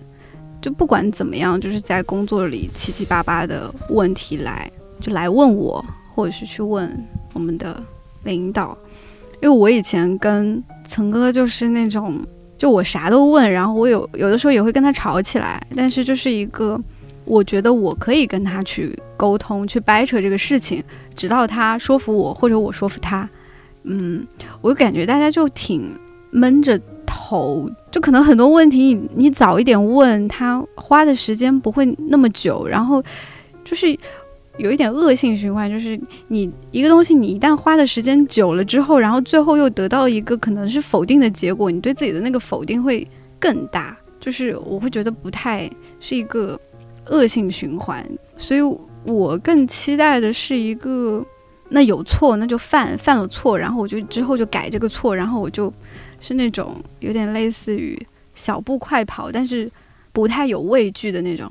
[0.61, 5.83] 就不管怎么样，就是在工作里七七八八的问题来就来问我，
[6.13, 6.91] 或者是去问
[7.33, 7.81] 我们的
[8.23, 8.77] 领导，
[9.41, 12.19] 因为我以前跟曾哥就是那种，
[12.65, 16.81] 就我啥都问，然后我有有的时候也会跟他吵起来，但是就是一个，
[17.23, 20.83] 我觉得我可以跟他去沟通，去掰扯这个事情，
[21.15, 23.29] 直到他说服我或者我说服他。
[23.83, 24.25] 嗯，
[24.61, 25.95] 我就感觉大家就挺
[26.31, 32.99] 闷着头，就可能很多问题你你早一点问他，花的时间不会那么久，然后
[33.63, 33.95] 就是。
[34.57, 43.07] 有一点恶性循环，就是你一个东西，你一旦花的时间久了之后，然后最后又得到一个可能是否定的结果，你对自己的那个否定会
[43.39, 43.97] 更大。
[44.19, 46.59] 就是我会觉得不太是一个
[47.07, 48.03] 恶性循环，
[48.35, 48.61] 所以
[49.03, 51.23] 我更期待的是一个，
[51.69, 55.71] 那有错那就犯，犯了错，然后我就之后就改这个错，然后我就
[56.19, 57.95] 是那种有点类似于
[58.33, 59.71] 小步快跑，但是
[60.11, 61.47] 不太有畏惧的那种。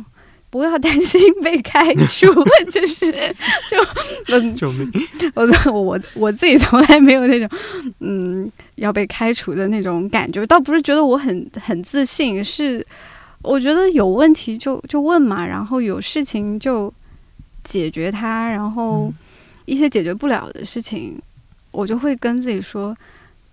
[0.55, 2.27] 不要担心被开除，
[2.71, 3.11] 就是
[3.69, 3.77] 就
[4.33, 4.89] 我救命！
[5.35, 7.59] 我我我自己从来没有那种
[7.99, 12.87] 嗯要被开除的那种感觉，倒不是觉得我很很自信，是
[13.43, 16.93] 我觉得有问题就就问嘛，然后有事情就
[17.65, 19.13] 解决它，然后
[19.65, 21.19] 一些解决不了的事情，
[21.73, 22.97] 我就会跟自己说。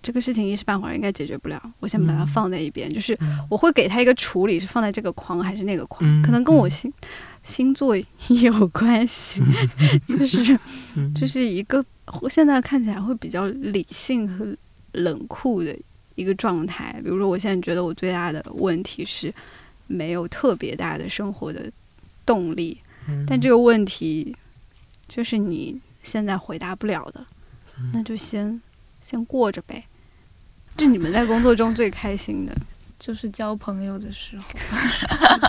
[0.02, 2.92] 这个事情一时半会儿应该解决不了，我先把它放在一边。
[2.92, 3.18] 就是
[3.50, 6.92] 我会给他一个处理，是放在这个框还是那个框，可能跟我星
[7.44, 9.42] 星座有关系。
[10.08, 10.60] 就是
[11.14, 11.86] 就是一个
[12.30, 14.56] 现在看起来会比较理性和
[14.94, 15.78] 冷酷的
[16.16, 17.00] 一个状态。
[17.04, 19.34] 比如说，我现在觉得我最大的问题是
[19.88, 21.72] 没有特别大的生活的
[22.26, 22.78] 动力，
[23.28, 24.36] 但这个问题
[25.08, 27.24] 就是你现在回答不了的，
[27.94, 28.60] 那就先
[29.00, 29.84] 先过着呗。
[30.78, 32.56] 就你们在工作中最开心的，
[33.00, 34.44] 就是交朋友的时候，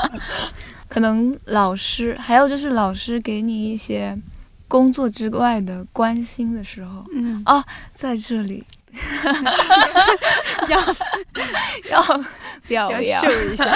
[0.89, 4.19] 可能老师，还有就是老师给你一些
[4.69, 7.05] 工作之外的关心的时候。
[7.15, 7.65] 嗯，哦，
[7.95, 8.65] 在这里。
[10.69, 10.79] 要
[11.91, 12.25] 要
[12.69, 13.23] 表扬。
[13.25, 13.75] 秀一下，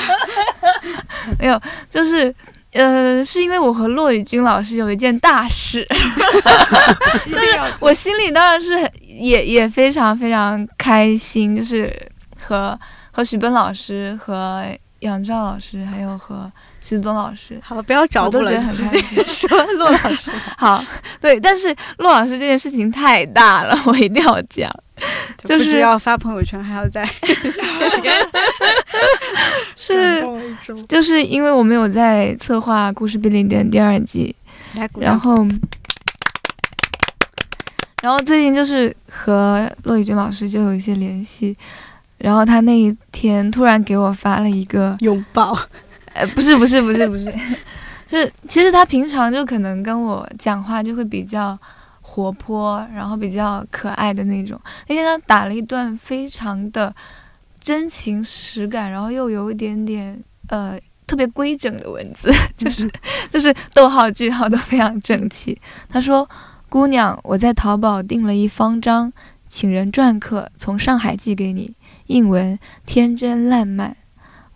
[1.41, 2.35] 没有，就是
[2.77, 5.87] 呃，是因为我和骆宇君老师有一件大事，
[7.31, 8.93] 就是我心里当然是很。
[9.19, 11.91] 也也非常非常开心，就是
[12.39, 12.79] 和
[13.11, 14.63] 和许奔老师、和
[14.99, 16.53] 杨照老师，还有和
[16.89, 17.61] 徐宗老师。
[17.61, 19.19] 好了，不要找我都觉得很开心。
[19.27, 20.85] 说 骆老师，好，
[21.21, 24.71] 对，但是骆老师这件事情太大了， 我一定要讲，
[25.39, 27.05] 就是要发朋友圈，还要在，
[29.75, 30.25] 是，
[30.89, 34.35] 就是因为我没有在策划《故事便利店》第二季，
[35.01, 35.47] 然后。
[38.03, 41.57] 然后最近就是和骆宇军老师就有一些联系，
[42.19, 45.59] 然后他那一天突然给我发了一个拥抱，
[46.17, 47.33] 呃，不是不是不是不是，
[48.09, 51.59] 是其实他平常就可能跟我讲话就会比较
[52.01, 54.61] 活泼，然后比较可爱的那种。
[54.89, 56.95] 那天他打了一段非常的
[57.61, 62.91] 真情实感，然后又有一点点呃特别规整的文字， 就是
[63.31, 65.61] 就是逗号句号都非常整齐。
[65.89, 66.29] 他说。
[66.69, 69.11] 姑娘，我在淘宝订了一方张
[69.47, 71.73] 请人篆刻，从上海寄给你。
[72.09, 73.97] 印文天真烂漫。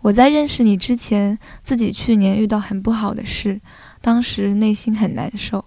[0.01, 3.61] 我在认识你之前，自己去年遇到很不好的事，
[4.01, 5.63] 当时内心很难受。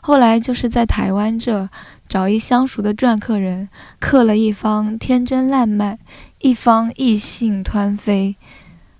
[0.00, 1.68] 后来就是在台湾这
[2.08, 3.68] 找一相熟的篆刻人，
[3.98, 5.98] 刻了一方天真烂漫，
[6.40, 8.36] 一方异性湍飞，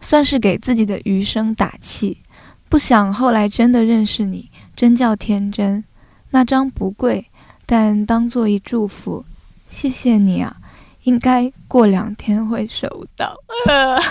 [0.01, 2.23] 算是给自己的余生打气。
[2.69, 5.85] 不想后来真的认识你，真叫天真。
[6.31, 7.27] 那张不贵，
[7.65, 9.25] 但当做一祝福，
[9.69, 10.57] 谢谢你啊！
[11.05, 13.37] 应该过两天会收到。
[13.67, 13.99] 呃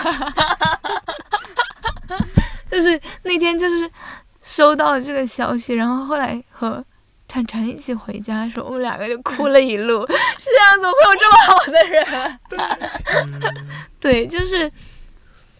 [2.70, 3.90] 就是那天就是
[4.42, 6.84] 收到了这个消息，然后后来和
[7.28, 10.06] 晨晨一起回家的时候，我们两个就哭了一路。
[10.38, 13.64] 世界上怎么会有这么好的人？
[13.98, 14.70] 对，就是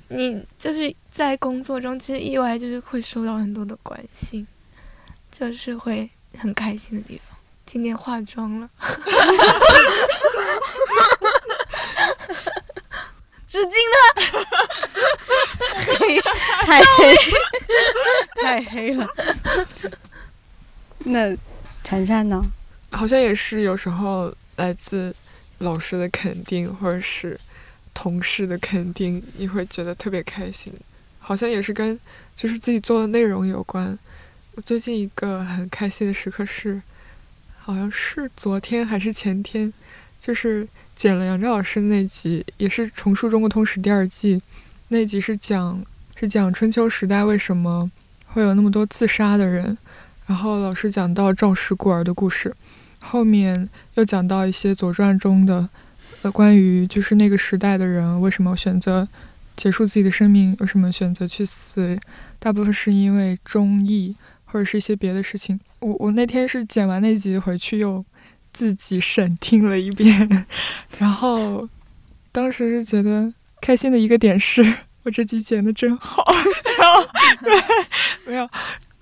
[0.08, 4.46] 你就是在工作中，其实意外就是会收到很多的关心，
[5.30, 6.10] 就是会。
[6.36, 7.37] 很开心的地方，
[7.70, 8.70] 今天化妆了。
[13.46, 13.98] 纸巾呢？
[15.98, 16.18] 黑，
[16.64, 17.14] 太黑，
[18.40, 19.06] 太黑了。
[21.00, 21.36] 那
[21.84, 22.42] 晨晨呢？
[22.92, 25.14] 好像也是有时候来自
[25.58, 27.38] 老师的肯定，或者是
[27.92, 30.72] 同事的肯定，你会觉得特别开心。
[31.20, 32.00] 好像也是跟
[32.34, 33.98] 就是自己做的内容有关。
[34.54, 36.80] 我最近一个很开心的时刻是，
[37.68, 39.70] 好像是昨天还是前天，
[40.18, 40.66] 就是。
[40.96, 44.42] 剪了杨照老师那集，也是重述中国通史第二季，
[44.88, 45.80] 那集是讲
[46.16, 47.88] 是讲春秋时代为什么
[48.26, 49.78] 会有那么多自杀的人，
[50.26, 52.52] 然后老师讲到赵氏孤儿的故事，
[52.98, 55.68] 后面又讲到一些左传中的
[56.22, 59.06] 呃关于就是那个时代的人为什么选择
[59.56, 61.96] 结束自己的生命，为什么选择去死，
[62.40, 64.16] 大部分是因为忠义
[64.46, 65.60] 或者是一些别的事情。
[65.80, 68.04] 我我那天是剪完那集回去又。
[68.50, 70.46] 自己审听了一遍，
[70.98, 71.68] 然后
[72.32, 74.62] 当时是觉得开心的一个点是，
[75.04, 76.24] 我这集剪的真好。
[76.78, 77.08] 然后
[77.44, 77.52] 对，
[78.26, 78.48] 没有。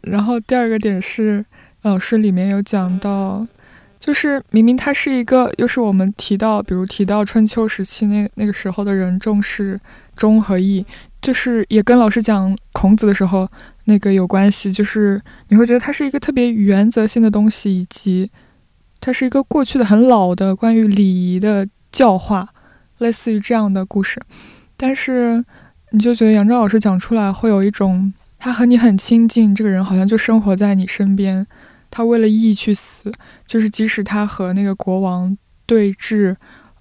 [0.03, 1.47] 然后第二个点是，
[1.83, 3.47] 老师里面有讲到，
[4.01, 9.81] 就是明明他是一个，又是我们提到，比如提到春秋时期那那个时候的人重视
[10.17, 10.85] 忠和义，
[11.23, 13.49] 就是也跟老师讲孔子的时候
[13.87, 18.31] 那个有关系，就是你会觉得它是一个特别原则性的东西，以及。
[18.99, 22.49] 它是一个过去的很老的关于礼仪的教化，
[22.97, 24.19] 类似于这样的故事，
[24.75, 25.45] 但是
[25.91, 31.47] 你就觉得杨照老师讲出来会有一种，他和你很亲近，这个人好像就生活在你身边，
[31.91, 33.13] 他为了义去死，
[33.47, 36.35] 就是即使他和那个国王对峙，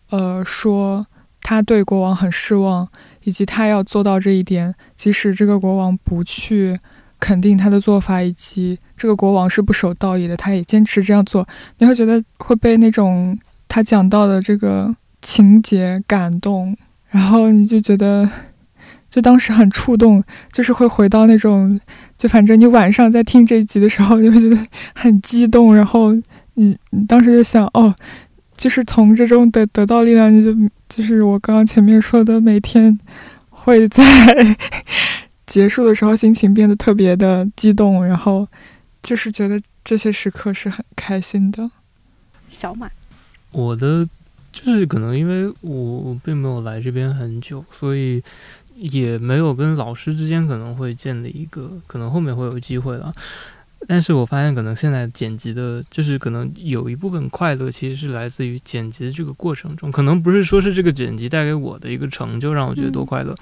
[0.09, 1.05] 呃，说
[1.41, 2.87] 他对国王很失望，
[3.25, 6.79] 以及他要做到这一点，即使这个国王不去。
[7.19, 11.47] 肯定他的做法，以及这个国王是不守道义的，他也坚持这样做。
[11.77, 13.37] 你会觉得会被那种
[13.67, 16.75] 他讲到的这个情节感动，
[17.09, 18.29] 然后你就觉得，
[19.09, 21.79] 就当时很触动，就是会回到那种，
[22.17, 24.57] 就反正你晚上在听这一集的时候，你会觉得
[24.93, 26.13] 很激动，然后
[26.55, 27.95] 你你当时就想，哦，
[28.55, 30.53] 就是从这种得得到力量，你就
[30.89, 32.99] 就是我刚刚前面说的，每天
[33.49, 34.03] 会在。
[35.45, 38.47] 结束的时候，心情变得特别的激动，然后
[39.03, 41.69] 就是觉得这些时刻是很开心的。
[42.49, 42.91] 小满，
[43.51, 44.07] 我的
[44.51, 48.23] 就是可能因为我并没有来这边很久，所以
[48.75, 53.13] 也没有跟老师之间可能会建立一个，可能后面会有机会了。
[53.87, 63.35] 但是我发现，可能现在剪辑的，就是可能有一部分快乐，其实是来自于剪辑的这个过程中，可能不是说是这个剪辑带给我的一个成就让我觉得多快乐。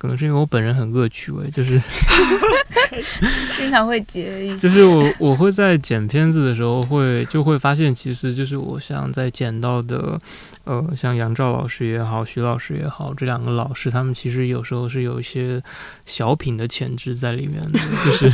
[0.00, 1.78] 可能是因为我本人很恶趣味，就是
[3.58, 10.18] 经常会截一些， 就是我我会在剪片子的时候会就会发现，其实就是我想在剪到的，
[10.64, 15.62] 呃，像杨照老师也好，徐老师也好，这两个老师他们其实有时候是有一些
[16.06, 18.32] 小品的潜质在里面的，就是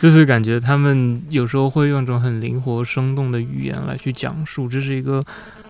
[0.00, 5.22] 就是感觉他们有时候会用一种很灵活生动的语言来去讲述，这是一个。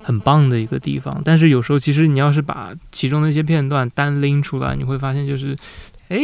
[0.08, 5.54] 很棒的一个地方，但是有时候其实你要是把其中的一些片段单拎出来，你会发现就是，
[6.08, 6.18] 哎，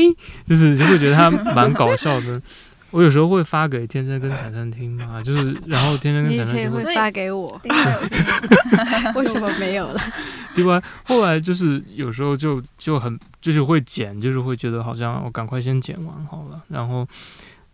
[0.47, 2.41] 就是就会觉得它蛮搞笑的。
[2.93, 7.61] 我有时候会发给天真跟闪闪听嘛，就是然后天真跟闪闪也会发给我，
[9.17, 10.01] 为什么没有了？
[10.55, 17.07] 对吧后来就是有时候就就很就是会剪，就是会觉得好像我赶快先剪完好了，然后。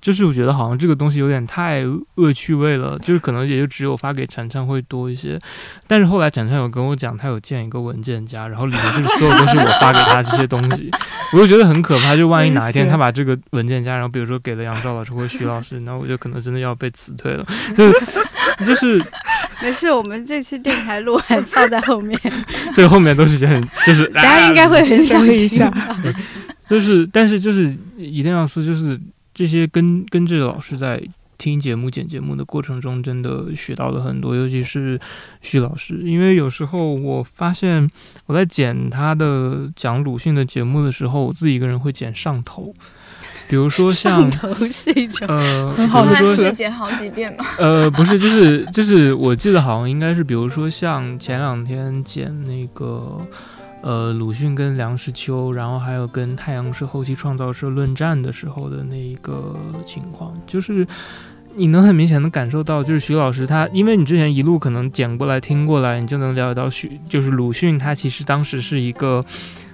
[0.00, 1.84] 就是我觉得好像这个东西有点太
[2.14, 5.38] 恶趣味了，就是可能也就只有发给产产会多一些，
[5.86, 10.90] 但是后来产产有跟我讲，他有建一个文件夹，然后里面就是所有都是我发给他这些东西，
[11.34, 17.44] 我就觉得很可怕，就万一哪一天他把这个文件夹，然后比如说给了杨照老师或徐老师，那我就可能真的要被辞退了，
[17.76, 19.04] 就 是就是，
[19.62, 22.18] 没事，我们这期电台录还放在后面，
[22.74, 25.70] 这后面都是很就是大家应该会很想一下，
[26.68, 28.98] 就是但是就是一定要说就是。
[29.40, 31.02] 这些跟跟着老师在
[31.38, 35.00] 听节目、剪节目的过程中，真的学到了很多，尤其是
[35.40, 37.88] 徐老师，因为有时候我发现
[38.26, 42.70] 我在剪他的讲鲁迅的节目的时候，我自己一个人会剪上头，
[43.48, 44.30] 比如说像
[45.26, 47.42] 呃，很好的说剪好几遍嘛。
[47.56, 53.18] 呃，不是，就是就是，我记得好像应该是，比如说像前两天剪那个。
[53.82, 59.56] 呃，鲁迅跟梁实秋，然后还有跟太阳社后期创造社论战的时候的那一个
[59.86, 60.86] 情况，就是
[61.54, 69.24] 你能很明显的感受到，就是徐老师他，因为你之前一路可能捡过来听过来，你就能了解到徐，就是鲁迅他其实当时是一个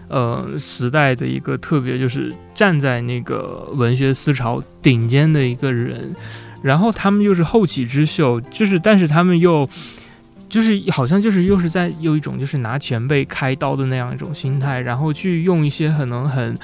[0.08, 6.14] 呃时代的一个特别，就是站在那个文学思潮顶尖的一个人。
[6.62, 9.68] 然后他们又是后起之秀，就是但是他们又
[10.48, 16.56] 就是好像就是又是在有一种就是拿前辈开刀的那样一种心态，然后去用一些可能很。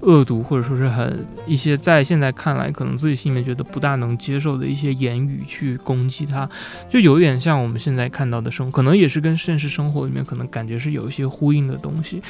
[0.00, 6.48] 恶毒或者说是很一些在现在看来可能自己心里面觉得不大能接受的一些言语去攻击他，
[6.88, 12.22] 就有点像我们现在看到的生活，可能也是跟现实生活里面可能感觉是有一些呼应的东西。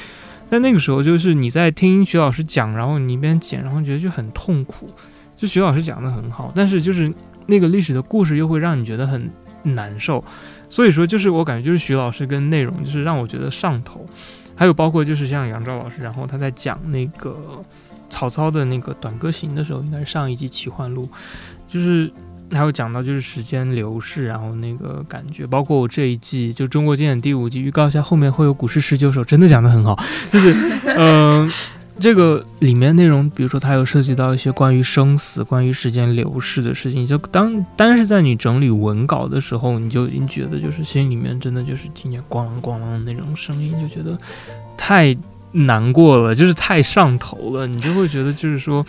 [0.49, 4.89] 但那个时候就是你在听徐老师讲，然后你一边剪，然后觉得就很痛苦。
[5.37, 7.07] 就徐老师讲的很好，但是就是
[7.45, 9.31] 那个历史的故事又会让你觉得很
[9.61, 10.23] 难受。
[10.69, 14.05] 所以说就是我感觉就是徐老师跟内容就是让我觉得上头。
[14.55, 17.33] 还有包括就是像杨照老师，然后他在讲那个
[18.09, 21.09] 曹操的那个短歌行的时候，应该是上一季奇幻录，
[21.67, 22.11] 就是
[22.51, 29.97] 还有讲到就是时间流逝，然后那个感觉，包括我这一季就中国经典第五季预告一下，后面会有古诗十九首，真的讲的很好，
[30.31, 30.53] 就是
[30.85, 31.49] 嗯。
[31.99, 44.17] 这个里面内容，比如说它有涉及到一些关于生死、关于时间流逝的事情，就当单是在你整理文稿的时候，你就已经觉得就是心里面真的就是听见咣啷咣啷的那种声音，就觉得
[44.77, 45.15] 太
[45.51, 47.67] 难过了，就是太上头了。
[47.67, 48.85] 你就会觉得就是说，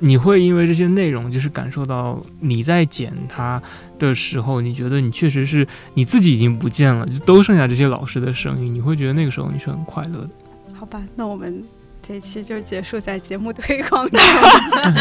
[0.00, 3.62] 你会因为这些内容，就是感受到你在剪它
[4.00, 5.64] 的时候，你觉得你确实是
[5.94, 10.30] 你自己已经不见了，就都剩下这些老师的声音，你会觉得那个时候你是很快乐的。
[10.74, 11.62] 好吧，那我们。
[12.02, 14.20] 这期就结束在节目推广中。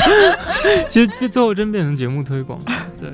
[0.88, 2.66] 其实最后真变成节目推广了，
[2.99, 3.12] 对。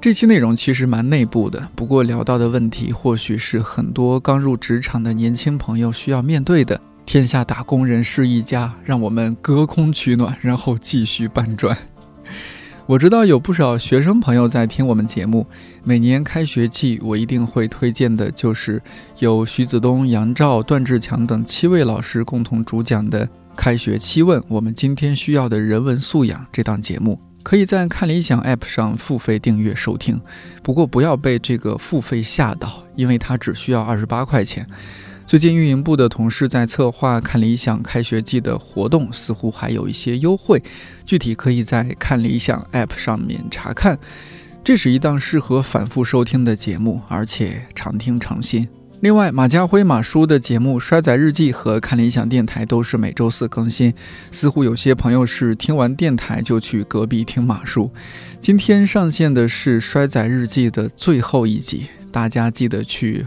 [0.00, 6.80] 这期内容其实蛮内部的，不过聊到的问题或许是很多刚入职场的年轻朋友需要面对的。
[7.06, 11.76] 天下打工人是一家，让我们隔空取暖，然后继续搬砖。
[12.86, 15.46] 我知道有不少学生朋友在听我们节目。
[15.82, 18.80] 每年开学季，我一定会推荐的就是
[19.20, 23.26] 由徐子东、杨照、段志强等七位老师共同主讲的
[23.56, 30.20] 《开学七问：我们今天需要的人文素养》这档节目，可以在看理想 App 上付费订阅收听。
[30.62, 34.68] 不过不要被这个付费吓到，因为它只需要二十八块钱。
[35.26, 40.62] 最近运营部的同事在策划看理想开学季的活动，似乎还有一些优惠，
[41.06, 43.98] 具体可以在看理想 App 上面查看。
[44.62, 48.68] 这是一档适合反复收听的节目，而且常听常新。
[49.00, 53.92] 另外，马家辉马叔的节目《衰仔日记》和看理想电台都是每周四更新。
[54.30, 57.90] 似乎有些朋友是听完电台就去隔壁听马叔。
[58.40, 61.86] 今天上线的是《衰仔日记》的最后一集。
[62.10, 63.26] 大家记得去